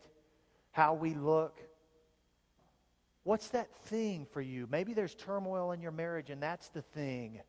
how 0.71 0.93
we 0.93 1.15
look. 1.15 1.59
What's 3.29 3.49
that 3.49 3.71
thing 3.85 4.25
for 4.31 4.41
you? 4.41 4.67
Maybe 4.71 4.95
there's 4.95 5.13
turmoil 5.13 5.71
in 5.71 5.81
your 5.81 5.91
marriage, 5.91 6.31
and 6.31 6.41
that's 6.41 6.69
the 6.69 6.81
thing 6.81 7.39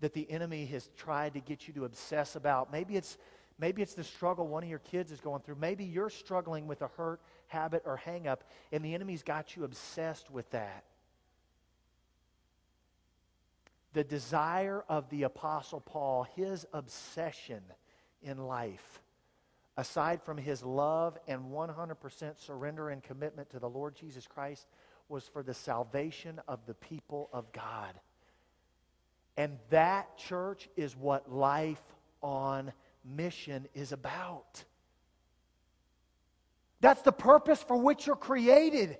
that 0.00 0.14
the 0.14 0.28
enemy 0.28 0.66
has 0.66 0.90
tried 0.96 1.34
to 1.34 1.40
get 1.40 1.68
you 1.68 1.74
to 1.74 1.84
obsess 1.84 2.34
about. 2.34 2.72
Maybe 2.72 2.96
it's 2.96 3.18
Maybe 3.56 3.82
it's 3.82 3.94
the 3.94 4.02
struggle 4.02 4.48
one 4.48 4.64
of 4.64 4.68
your 4.68 4.80
kids 4.80 5.12
is 5.12 5.20
going 5.20 5.42
through. 5.42 5.56
Maybe 5.60 5.84
you're 5.84 6.10
struggling 6.10 6.66
with 6.66 6.82
a 6.82 6.88
hurt, 6.88 7.20
habit, 7.46 7.82
or 7.86 8.00
hangup, 8.04 8.38
and 8.72 8.84
the 8.84 8.94
enemy's 8.94 9.22
got 9.22 9.54
you 9.54 9.62
obsessed 9.62 10.28
with 10.28 10.50
that. 10.50 10.82
The 13.92 14.02
desire 14.02 14.84
of 14.88 15.08
the 15.08 15.22
Apostle 15.22 15.80
Paul, 15.80 16.26
his 16.34 16.66
obsession 16.72 17.62
in 18.22 18.38
life, 18.38 19.02
aside 19.78 20.20
from 20.20 20.36
his 20.36 20.64
love 20.64 21.16
and 21.28 21.40
100% 21.52 22.44
surrender 22.44 22.90
and 22.90 23.00
commitment 23.00 23.48
to 23.48 23.60
the 23.60 23.70
Lord 23.70 23.94
Jesus 23.94 24.26
Christ, 24.26 24.66
was 25.08 25.28
for 25.28 25.42
the 25.42 25.54
salvation 25.54 26.40
of 26.48 26.58
the 26.66 26.74
people 26.74 27.30
of 27.32 27.50
God. 27.52 27.94
And 29.36 29.56
that, 29.70 30.18
church, 30.18 30.68
is 30.76 30.96
what 30.96 31.32
life 31.32 31.80
on 32.20 32.72
mission 33.04 33.68
is 33.72 33.92
about. 33.92 34.64
That's 36.80 37.02
the 37.02 37.12
purpose 37.12 37.62
for 37.62 37.76
which 37.76 38.08
you're 38.08 38.16
created. 38.16 38.98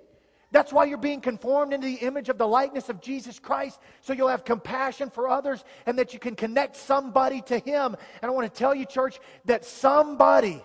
That's 0.50 0.72
why 0.72 0.86
you're 0.86 0.96
being 0.96 1.20
conformed 1.20 1.74
into 1.74 1.86
the 1.86 1.96
image 1.96 2.30
of 2.30 2.38
the 2.38 2.48
likeness 2.48 2.88
of 2.88 3.02
Jesus 3.02 3.38
Christ, 3.38 3.78
so 4.00 4.14
you'll 4.14 4.28
have 4.28 4.44
compassion 4.44 5.10
for 5.10 5.28
others 5.28 5.62
and 5.84 5.98
that 5.98 6.14
you 6.14 6.18
can 6.18 6.34
connect 6.34 6.76
somebody 6.76 7.42
to 7.42 7.58
Him. 7.58 7.94
And 8.22 8.30
I 8.30 8.34
want 8.34 8.52
to 8.52 8.58
tell 8.58 8.74
you, 8.74 8.86
church, 8.86 9.20
that 9.44 9.66
somebody, 9.66 10.62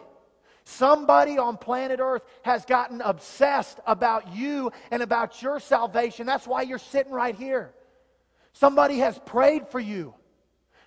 somebody 0.63 1.38
on 1.38 1.58
planet 1.58 2.00
Earth 2.02 2.24
has 2.43 2.63
gotten 2.63 3.02
obsessed 3.02 3.80
about 3.86 4.34
you 4.34 4.72
and 4.89 5.04
about 5.04 5.41
your 5.41 5.60
salvation. 5.60 6.26
That's 6.26 6.48
why 6.48 6.62
you're 6.62 6.78
sitting 6.78 7.12
right 7.12 7.36
here. 7.36 7.74
Somebody 8.54 9.00
has 9.00 9.19
prayed 9.26 9.67
for 9.67 9.82
you. 9.82 10.13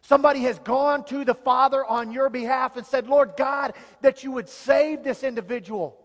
Somebody 0.00 0.40
has 0.42 0.58
gone 0.60 1.04
to 1.06 1.24
the 1.24 1.34
Father 1.34 1.84
on 1.84 2.12
your 2.12 2.30
behalf 2.30 2.76
and 2.76 2.86
said, 2.86 3.08
Lord 3.08 3.32
God, 3.36 3.74
that 4.00 4.24
you 4.24 4.30
would 4.30 4.48
save 4.48 5.02
this 5.02 5.22
individual. 5.24 5.98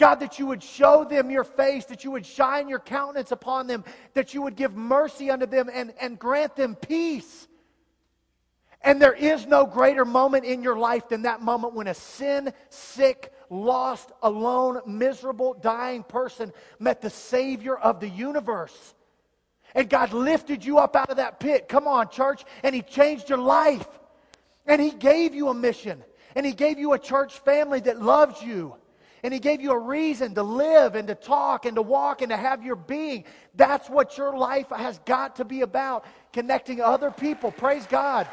God, 0.00 0.20
that 0.20 0.38
you 0.38 0.46
would 0.46 0.62
show 0.62 1.04
them 1.04 1.30
your 1.30 1.44
face, 1.44 1.84
that 1.84 2.04
you 2.04 2.10
would 2.10 2.24
shine 2.24 2.68
your 2.70 2.78
countenance 2.78 3.32
upon 3.32 3.66
them, 3.66 3.84
that 4.14 4.32
you 4.32 4.40
would 4.40 4.56
give 4.56 4.74
mercy 4.74 5.30
unto 5.30 5.44
them 5.44 5.68
and, 5.70 5.92
and 6.00 6.18
grant 6.18 6.56
them 6.56 6.74
peace. 6.74 7.46
And 8.80 9.00
there 9.00 9.12
is 9.12 9.46
no 9.46 9.66
greater 9.66 10.06
moment 10.06 10.46
in 10.46 10.62
your 10.62 10.78
life 10.78 11.10
than 11.10 11.22
that 11.22 11.42
moment 11.42 11.74
when 11.74 11.86
a 11.86 11.92
sin 11.92 12.54
sick, 12.70 13.30
lost, 13.50 14.10
alone, 14.22 14.80
miserable, 14.86 15.52
dying 15.52 16.02
person 16.02 16.50
met 16.78 17.02
the 17.02 17.10
Savior 17.10 17.76
of 17.76 18.00
the 18.00 18.08
universe. 18.08 18.94
And 19.74 19.90
God 19.90 20.14
lifted 20.14 20.64
you 20.64 20.78
up 20.78 20.96
out 20.96 21.10
of 21.10 21.18
that 21.18 21.40
pit. 21.40 21.68
Come 21.68 21.86
on, 21.86 22.08
church. 22.08 22.42
And 22.62 22.74
He 22.74 22.80
changed 22.80 23.28
your 23.28 23.38
life. 23.38 23.86
And 24.66 24.80
He 24.80 24.92
gave 24.92 25.34
you 25.34 25.48
a 25.48 25.54
mission. 25.54 26.02
And 26.34 26.46
He 26.46 26.52
gave 26.52 26.78
you 26.78 26.94
a 26.94 26.98
church 26.98 27.38
family 27.40 27.80
that 27.80 28.00
loves 28.00 28.40
you. 28.42 28.76
And 29.22 29.34
He 29.34 29.40
gave 29.40 29.60
you 29.60 29.72
a 29.72 29.78
reason 29.78 30.34
to 30.34 30.42
live 30.42 30.94
and 30.94 31.08
to 31.08 31.14
talk 31.14 31.66
and 31.66 31.76
to 31.76 31.82
walk 31.82 32.22
and 32.22 32.30
to 32.30 32.36
have 32.36 32.64
your 32.64 32.76
being. 32.76 33.24
That's 33.54 33.88
what 33.88 34.16
your 34.16 34.36
life 34.36 34.68
has 34.70 34.98
got 35.00 35.36
to 35.36 35.44
be 35.44 35.60
about 35.60 36.04
connecting 36.32 36.80
other 36.80 37.10
people. 37.10 37.50
Praise 37.50 37.86
God. 37.86 38.26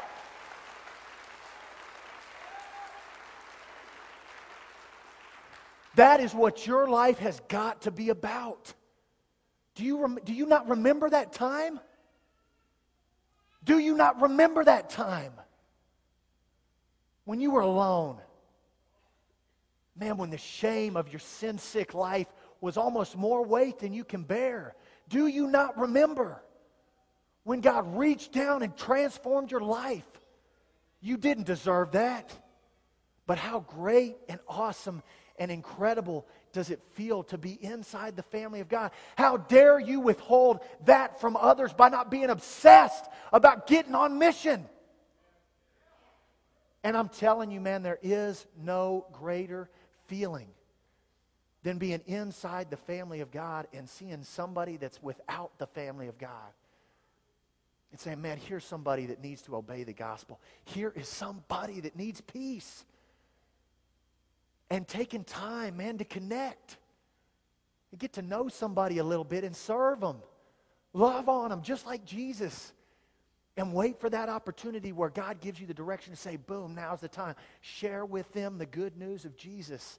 That 5.96 6.20
is 6.20 6.32
what 6.32 6.64
your 6.64 6.88
life 6.88 7.18
has 7.18 7.40
got 7.48 7.82
to 7.82 7.90
be 7.90 8.10
about. 8.10 8.72
Do 9.74 9.84
you, 9.84 10.00
rem- 10.00 10.20
do 10.24 10.32
you 10.32 10.46
not 10.46 10.68
remember 10.68 11.10
that 11.10 11.32
time? 11.32 11.80
Do 13.64 13.78
you 13.78 13.96
not 13.96 14.22
remember 14.22 14.64
that 14.64 14.90
time 14.90 15.32
when 17.24 17.40
you 17.40 17.50
were 17.50 17.60
alone? 17.62 18.18
Man, 19.98 20.16
when 20.16 20.30
the 20.30 20.38
shame 20.38 20.96
of 20.96 21.08
your 21.08 21.18
sin 21.18 21.58
sick 21.58 21.92
life 21.92 22.28
was 22.60 22.76
almost 22.76 23.16
more 23.16 23.44
weight 23.44 23.80
than 23.80 23.92
you 23.92 24.04
can 24.04 24.22
bear. 24.22 24.74
Do 25.08 25.26
you 25.26 25.48
not 25.48 25.78
remember 25.78 26.42
when 27.44 27.60
God 27.60 27.96
reached 27.96 28.32
down 28.32 28.62
and 28.62 28.76
transformed 28.76 29.50
your 29.50 29.60
life? 29.60 30.06
You 31.00 31.16
didn't 31.16 31.44
deserve 31.46 31.92
that. 31.92 32.32
But 33.26 33.38
how 33.38 33.60
great 33.60 34.16
and 34.28 34.40
awesome 34.48 35.02
and 35.38 35.50
incredible 35.50 36.26
does 36.52 36.70
it 36.70 36.80
feel 36.92 37.22
to 37.24 37.38
be 37.38 37.52
inside 37.62 38.16
the 38.16 38.22
family 38.22 38.60
of 38.60 38.68
God? 38.68 38.92
How 39.16 39.36
dare 39.36 39.78
you 39.78 40.00
withhold 40.00 40.60
that 40.86 41.20
from 41.20 41.36
others 41.36 41.72
by 41.72 41.88
not 41.88 42.10
being 42.10 42.30
obsessed 42.30 43.04
about 43.32 43.66
getting 43.66 43.94
on 43.94 44.18
mission? 44.18 44.66
And 46.82 46.96
I'm 46.96 47.08
telling 47.08 47.50
you, 47.50 47.60
man, 47.60 47.82
there 47.82 47.98
is 48.02 48.46
no 48.56 49.06
greater 49.12 49.68
feeling 50.08 50.48
than 51.62 51.78
being 51.78 52.00
inside 52.06 52.70
the 52.70 52.76
family 52.76 53.20
of 53.20 53.30
God 53.30 53.68
and 53.72 53.88
seeing 53.88 54.22
somebody 54.24 54.76
that's 54.76 55.02
without 55.02 55.52
the 55.58 55.66
family 55.68 56.08
of 56.08 56.18
God. 56.18 56.52
And 57.90 57.98
saying, 57.98 58.20
man, 58.20 58.36
here's 58.36 58.64
somebody 58.66 59.06
that 59.06 59.22
needs 59.22 59.40
to 59.42 59.56
obey 59.56 59.82
the 59.82 59.94
gospel. 59.94 60.38
Here 60.64 60.92
is 60.94 61.08
somebody 61.08 61.80
that 61.80 61.96
needs 61.96 62.20
peace 62.20 62.84
and 64.68 64.86
taking 64.86 65.24
time, 65.24 65.78
man, 65.78 65.96
to 65.96 66.04
connect. 66.04 66.76
and 67.90 68.00
get 68.00 68.12
to 68.14 68.22
know 68.22 68.48
somebody 68.48 68.98
a 68.98 69.04
little 69.04 69.24
bit 69.24 69.44
and 69.44 69.56
serve 69.56 70.00
them. 70.00 70.18
Love 70.92 71.28
on 71.28 71.50
them 71.50 71.62
just 71.62 71.86
like 71.86 72.04
Jesus. 72.04 72.72
And 73.58 73.74
wait 73.74 74.00
for 74.00 74.08
that 74.08 74.28
opportunity 74.28 74.92
where 74.92 75.10
God 75.10 75.40
gives 75.40 75.60
you 75.60 75.66
the 75.66 75.74
direction 75.74 76.14
to 76.14 76.18
say, 76.18 76.36
boom, 76.36 76.76
now's 76.76 77.00
the 77.00 77.08
time. 77.08 77.34
Share 77.60 78.06
with 78.06 78.32
them 78.32 78.56
the 78.56 78.66
good 78.66 78.96
news 78.96 79.24
of 79.24 79.36
Jesus. 79.36 79.98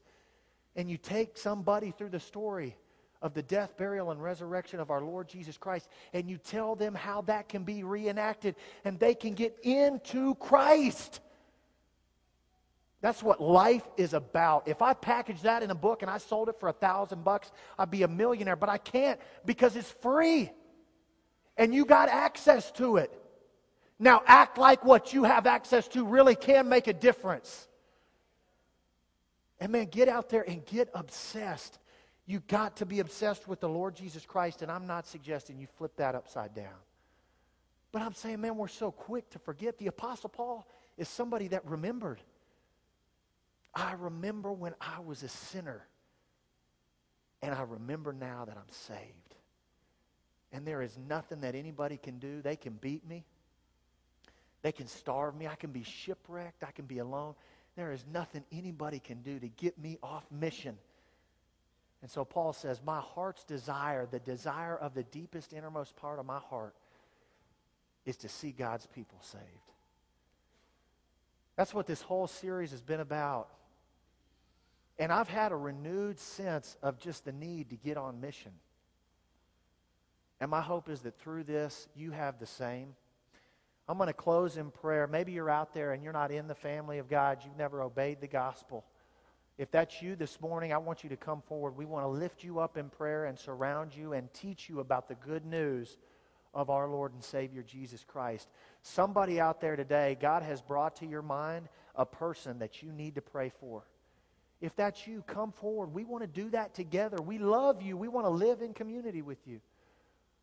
And 0.77 0.89
you 0.89 0.95
take 0.97 1.37
somebody 1.37 1.91
through 1.91 2.09
the 2.09 2.21
story 2.21 2.77
of 3.21 3.33
the 3.33 3.43
death, 3.43 3.75
burial, 3.75 4.11
and 4.11 4.23
resurrection 4.23 4.79
of 4.79 4.89
our 4.89 5.01
Lord 5.01 5.27
Jesus 5.27 5.57
Christ, 5.57 5.89
and 6.13 6.29
you 6.29 6.37
tell 6.37 6.77
them 6.77 6.95
how 6.95 7.19
that 7.23 7.49
can 7.49 7.65
be 7.65 7.83
reenacted 7.83 8.55
and 8.85 8.97
they 8.97 9.13
can 9.13 9.33
get 9.33 9.57
into 9.61 10.35
Christ. 10.35 11.19
That's 13.01 13.21
what 13.21 13.41
life 13.41 13.83
is 13.97 14.13
about. 14.13 14.69
If 14.69 14.81
I 14.81 14.93
packaged 14.93 15.43
that 15.43 15.63
in 15.63 15.71
a 15.71 15.75
book 15.75 16.01
and 16.01 16.09
I 16.09 16.17
sold 16.17 16.47
it 16.47 16.57
for 16.61 16.69
a 16.69 16.73
thousand 16.73 17.25
bucks, 17.25 17.51
I'd 17.77 17.91
be 17.91 18.03
a 18.03 18.07
millionaire. 18.07 18.55
But 18.55 18.69
I 18.69 18.77
can't 18.77 19.19
because 19.45 19.75
it's 19.75 19.91
free. 19.91 20.49
And 21.57 21.75
you 21.75 21.83
got 21.83 22.07
access 22.07 22.71
to 22.73 22.95
it. 22.95 23.18
Now 23.99 24.23
act 24.25 24.57
like 24.57 24.85
what 24.85 25.13
you 25.13 25.25
have 25.25 25.45
access 25.45 25.87
to 25.89 26.05
really 26.05 26.35
can 26.35 26.69
make 26.69 26.87
a 26.87 26.93
difference. 26.93 27.67
And 29.59 29.71
man, 29.71 29.85
get 29.85 30.07
out 30.07 30.29
there 30.29 30.47
and 30.47 30.65
get 30.65 30.89
obsessed. 30.93 31.79
You 32.25 32.41
got 32.47 32.77
to 32.77 32.85
be 32.85 32.99
obsessed 32.99 33.47
with 33.47 33.59
the 33.59 33.67
Lord 33.67 33.95
Jesus 33.95 34.25
Christ, 34.25 34.61
and 34.61 34.71
I'm 34.71 34.87
not 34.87 35.05
suggesting 35.05 35.59
you 35.59 35.67
flip 35.77 35.97
that 35.97 36.15
upside 36.15 36.53
down. 36.53 36.77
But 37.91 38.03
I'm 38.03 38.13
saying, 38.13 38.39
man, 38.39 38.55
we're 38.55 38.67
so 38.67 38.91
quick 38.91 39.29
to 39.31 39.39
forget. 39.39 39.77
The 39.77 39.87
Apostle 39.87 40.29
Paul 40.29 40.67
is 40.97 41.09
somebody 41.09 41.47
that 41.49 41.65
remembered. 41.65 42.21
I 43.73 43.93
remember 43.93 44.51
when 44.51 44.75
I 44.79 44.99
was 44.99 45.23
a 45.23 45.27
sinner, 45.27 45.87
and 47.41 47.53
I 47.53 47.63
remember 47.63 48.13
now 48.13 48.45
that 48.45 48.55
I'm 48.55 48.71
saved. 48.71 49.35
And 50.51 50.65
there 50.65 50.81
is 50.81 50.97
nothing 50.97 51.41
that 51.41 51.55
anybody 51.55 51.97
can 51.97 52.19
do. 52.19 52.41
They 52.41 52.55
can 52.55 52.73
beat 52.73 53.07
me, 53.07 53.25
they 54.61 54.71
can 54.71 54.87
starve 54.87 55.35
me, 55.35 55.47
I 55.47 55.55
can 55.55 55.71
be 55.71 55.83
shipwrecked, 55.83 56.63
I 56.63 56.71
can 56.71 56.85
be 56.85 56.99
alone. 56.99 57.35
There 57.75 57.91
is 57.91 58.03
nothing 58.11 58.43
anybody 58.51 58.99
can 58.99 59.21
do 59.21 59.39
to 59.39 59.47
get 59.47 59.79
me 59.79 59.97
off 60.03 60.25
mission. 60.31 60.77
And 62.01 62.09
so 62.09 62.25
Paul 62.25 62.53
says, 62.53 62.81
My 62.85 62.99
heart's 62.99 63.43
desire, 63.43 64.05
the 64.05 64.19
desire 64.19 64.75
of 64.77 64.93
the 64.93 65.03
deepest, 65.03 65.53
innermost 65.53 65.95
part 65.95 66.19
of 66.19 66.25
my 66.25 66.39
heart, 66.39 66.75
is 68.05 68.17
to 68.17 68.29
see 68.29 68.51
God's 68.51 68.85
people 68.87 69.19
saved. 69.21 69.43
That's 71.55 71.73
what 71.73 71.87
this 71.87 72.01
whole 72.01 72.27
series 72.27 72.71
has 72.71 72.81
been 72.81 73.01
about. 73.01 73.49
And 74.97 75.11
I've 75.11 75.29
had 75.29 75.51
a 75.51 75.55
renewed 75.55 76.19
sense 76.19 76.75
of 76.81 76.99
just 76.99 77.25
the 77.25 77.31
need 77.31 77.69
to 77.69 77.75
get 77.75 77.97
on 77.97 78.19
mission. 78.19 78.51
And 80.41 80.49
my 80.49 80.61
hope 80.61 80.89
is 80.89 81.01
that 81.01 81.17
through 81.19 81.43
this, 81.43 81.87
you 81.95 82.11
have 82.11 82.39
the 82.39 82.45
same. 82.45 82.95
I'm 83.89 83.97
going 83.97 84.05
to 84.05 84.13
close 84.13 84.55
in 84.57 84.69
prayer. 84.69 85.07
Maybe 85.07 85.31
you're 85.31 85.49
out 85.49 85.73
there 85.73 85.93
and 85.93 86.03
you're 86.03 86.13
not 86.13 86.31
in 86.31 86.47
the 86.47 86.53
family 86.53 86.99
of 86.99 87.09
God, 87.09 87.39
you've 87.43 87.57
never 87.57 87.81
obeyed 87.81 88.21
the 88.21 88.27
gospel. 88.27 88.85
If 89.57 89.71
that's 89.71 89.99
you 89.99 90.15
this 90.15 90.39
morning, 90.39 90.71
I 90.71 90.77
want 90.77 91.03
you 91.03 91.09
to 91.09 91.17
come 91.17 91.41
forward. 91.41 91.75
We 91.75 91.85
want 91.85 92.05
to 92.05 92.07
lift 92.07 92.43
you 92.43 92.59
up 92.59 92.77
in 92.77 92.89
prayer 92.89 93.25
and 93.25 93.37
surround 93.37 93.95
you 93.95 94.13
and 94.13 94.31
teach 94.31 94.69
you 94.69 94.79
about 94.79 95.09
the 95.09 95.15
good 95.15 95.43
news 95.43 95.97
of 96.53 96.69
our 96.69 96.87
Lord 96.87 97.13
and 97.13 97.23
Savior 97.23 97.63
Jesus 97.63 98.05
Christ. 98.07 98.47
Somebody 98.83 99.39
out 99.39 99.59
there 99.59 99.75
today, 99.75 100.15
God 100.21 100.43
has 100.43 100.61
brought 100.61 100.95
to 100.97 101.07
your 101.07 101.23
mind 101.23 101.67
a 101.95 102.05
person 102.05 102.59
that 102.59 102.83
you 102.83 102.91
need 102.91 103.15
to 103.15 103.21
pray 103.21 103.51
for. 103.59 103.83
If 104.61 104.75
that's 104.75 105.07
you, 105.07 105.23
come 105.25 105.51
forward. 105.51 105.95
We 105.95 106.03
want 106.03 106.21
to 106.21 106.27
do 106.27 106.51
that 106.51 106.75
together. 106.75 107.17
We 107.17 107.39
love 107.39 107.81
you. 107.81 107.97
We 107.97 108.07
want 108.07 108.27
to 108.27 108.31
live 108.31 108.61
in 108.61 108.75
community 108.75 109.23
with 109.23 109.47
you. 109.47 109.61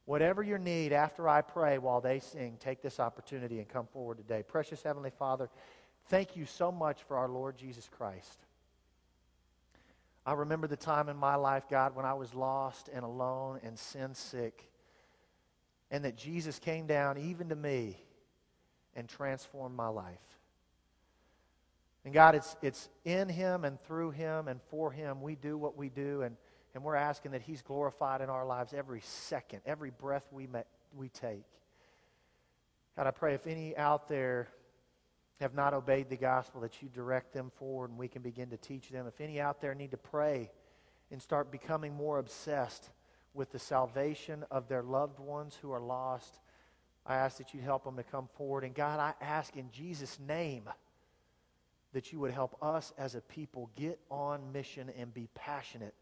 Whatever 0.06 0.42
your 0.44 0.58
need, 0.58 0.92
after 0.92 1.28
I 1.28 1.42
pray 1.42 1.78
while 1.78 2.00
they 2.00 2.20
sing, 2.20 2.56
take 2.60 2.80
this 2.80 3.00
opportunity 3.00 3.58
and 3.58 3.68
come 3.68 3.86
forward 3.88 4.18
today. 4.18 4.44
Precious 4.46 4.80
Heavenly 4.82 5.10
Father, 5.10 5.50
thank 6.08 6.36
you 6.36 6.46
so 6.46 6.70
much 6.70 7.02
for 7.02 7.16
our 7.18 7.28
Lord 7.28 7.58
Jesus 7.58 7.88
Christ. 7.90 8.38
I 10.24 10.34
remember 10.34 10.68
the 10.68 10.76
time 10.76 11.08
in 11.08 11.16
my 11.16 11.34
life, 11.34 11.64
God, 11.68 11.96
when 11.96 12.06
I 12.06 12.14
was 12.14 12.34
lost 12.34 12.88
and 12.92 13.04
alone 13.04 13.60
and 13.64 13.76
sin 13.76 14.14
sick, 14.14 14.70
and 15.90 16.04
that 16.04 16.16
Jesus 16.16 16.60
came 16.60 16.86
down 16.86 17.18
even 17.18 17.48
to 17.48 17.56
me 17.56 17.96
and 18.94 19.08
transformed 19.08 19.76
my 19.76 19.88
life. 19.88 20.18
And 22.04 22.14
God, 22.14 22.36
it's, 22.36 22.56
it's 22.62 22.88
in 23.04 23.28
Him 23.28 23.64
and 23.64 23.80
through 23.82 24.12
Him 24.12 24.46
and 24.46 24.60
for 24.70 24.92
Him 24.92 25.20
we 25.20 25.34
do 25.34 25.58
what 25.58 25.76
we 25.76 25.88
do, 25.88 26.22
and, 26.22 26.36
and 26.76 26.84
we're 26.84 26.94
asking 26.94 27.30
that 27.30 27.40
He's 27.40 27.62
glorified 27.62 28.20
in 28.20 28.28
our 28.28 28.44
lives 28.44 28.74
every 28.74 29.00
second, 29.00 29.62
every 29.64 29.88
breath 29.88 30.26
we, 30.30 30.46
met, 30.46 30.66
we 30.94 31.08
take. 31.08 31.46
God, 32.94 33.06
I 33.06 33.12
pray 33.12 33.32
if 33.32 33.46
any 33.46 33.74
out 33.78 34.08
there 34.08 34.48
have 35.40 35.54
not 35.54 35.72
obeyed 35.72 36.10
the 36.10 36.18
gospel, 36.18 36.60
that 36.60 36.82
you 36.82 36.90
direct 36.90 37.32
them 37.32 37.50
forward 37.56 37.88
and 37.88 37.98
we 37.98 38.08
can 38.08 38.20
begin 38.20 38.50
to 38.50 38.58
teach 38.58 38.90
them. 38.90 39.06
If 39.06 39.22
any 39.22 39.40
out 39.40 39.62
there 39.62 39.74
need 39.74 39.92
to 39.92 39.96
pray 39.96 40.50
and 41.10 41.20
start 41.20 41.50
becoming 41.50 41.94
more 41.94 42.18
obsessed 42.18 42.90
with 43.32 43.52
the 43.52 43.58
salvation 43.58 44.44
of 44.50 44.68
their 44.68 44.82
loved 44.82 45.18
ones 45.18 45.58
who 45.62 45.72
are 45.72 45.80
lost, 45.80 46.40
I 47.06 47.16
ask 47.16 47.38
that 47.38 47.54
you 47.54 47.60
help 47.62 47.84
them 47.84 47.96
to 47.96 48.02
come 48.02 48.28
forward. 48.36 48.64
And 48.64 48.74
God, 48.74 49.00
I 49.00 49.14
ask 49.24 49.56
in 49.56 49.70
Jesus' 49.70 50.18
name 50.28 50.68
that 51.94 52.12
you 52.12 52.20
would 52.20 52.32
help 52.32 52.54
us 52.60 52.92
as 52.98 53.14
a 53.14 53.22
people 53.22 53.70
get 53.76 53.98
on 54.10 54.52
mission 54.52 54.90
and 54.98 55.14
be 55.14 55.30
passionate 55.34 55.94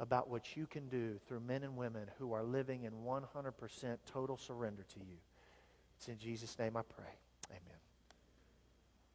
about 0.00 0.28
what 0.30 0.56
you 0.56 0.66
can 0.66 0.88
do 0.88 1.20
through 1.28 1.40
men 1.40 1.62
and 1.62 1.76
women 1.76 2.10
who 2.18 2.32
are 2.32 2.42
living 2.42 2.84
in 2.84 2.92
100% 3.06 3.98
total 4.10 4.38
surrender 4.38 4.82
to 4.94 4.98
you. 4.98 5.18
It's 5.98 6.08
in 6.08 6.18
Jesus' 6.18 6.58
name 6.58 6.76
I 6.76 6.82
pray. 6.82 7.12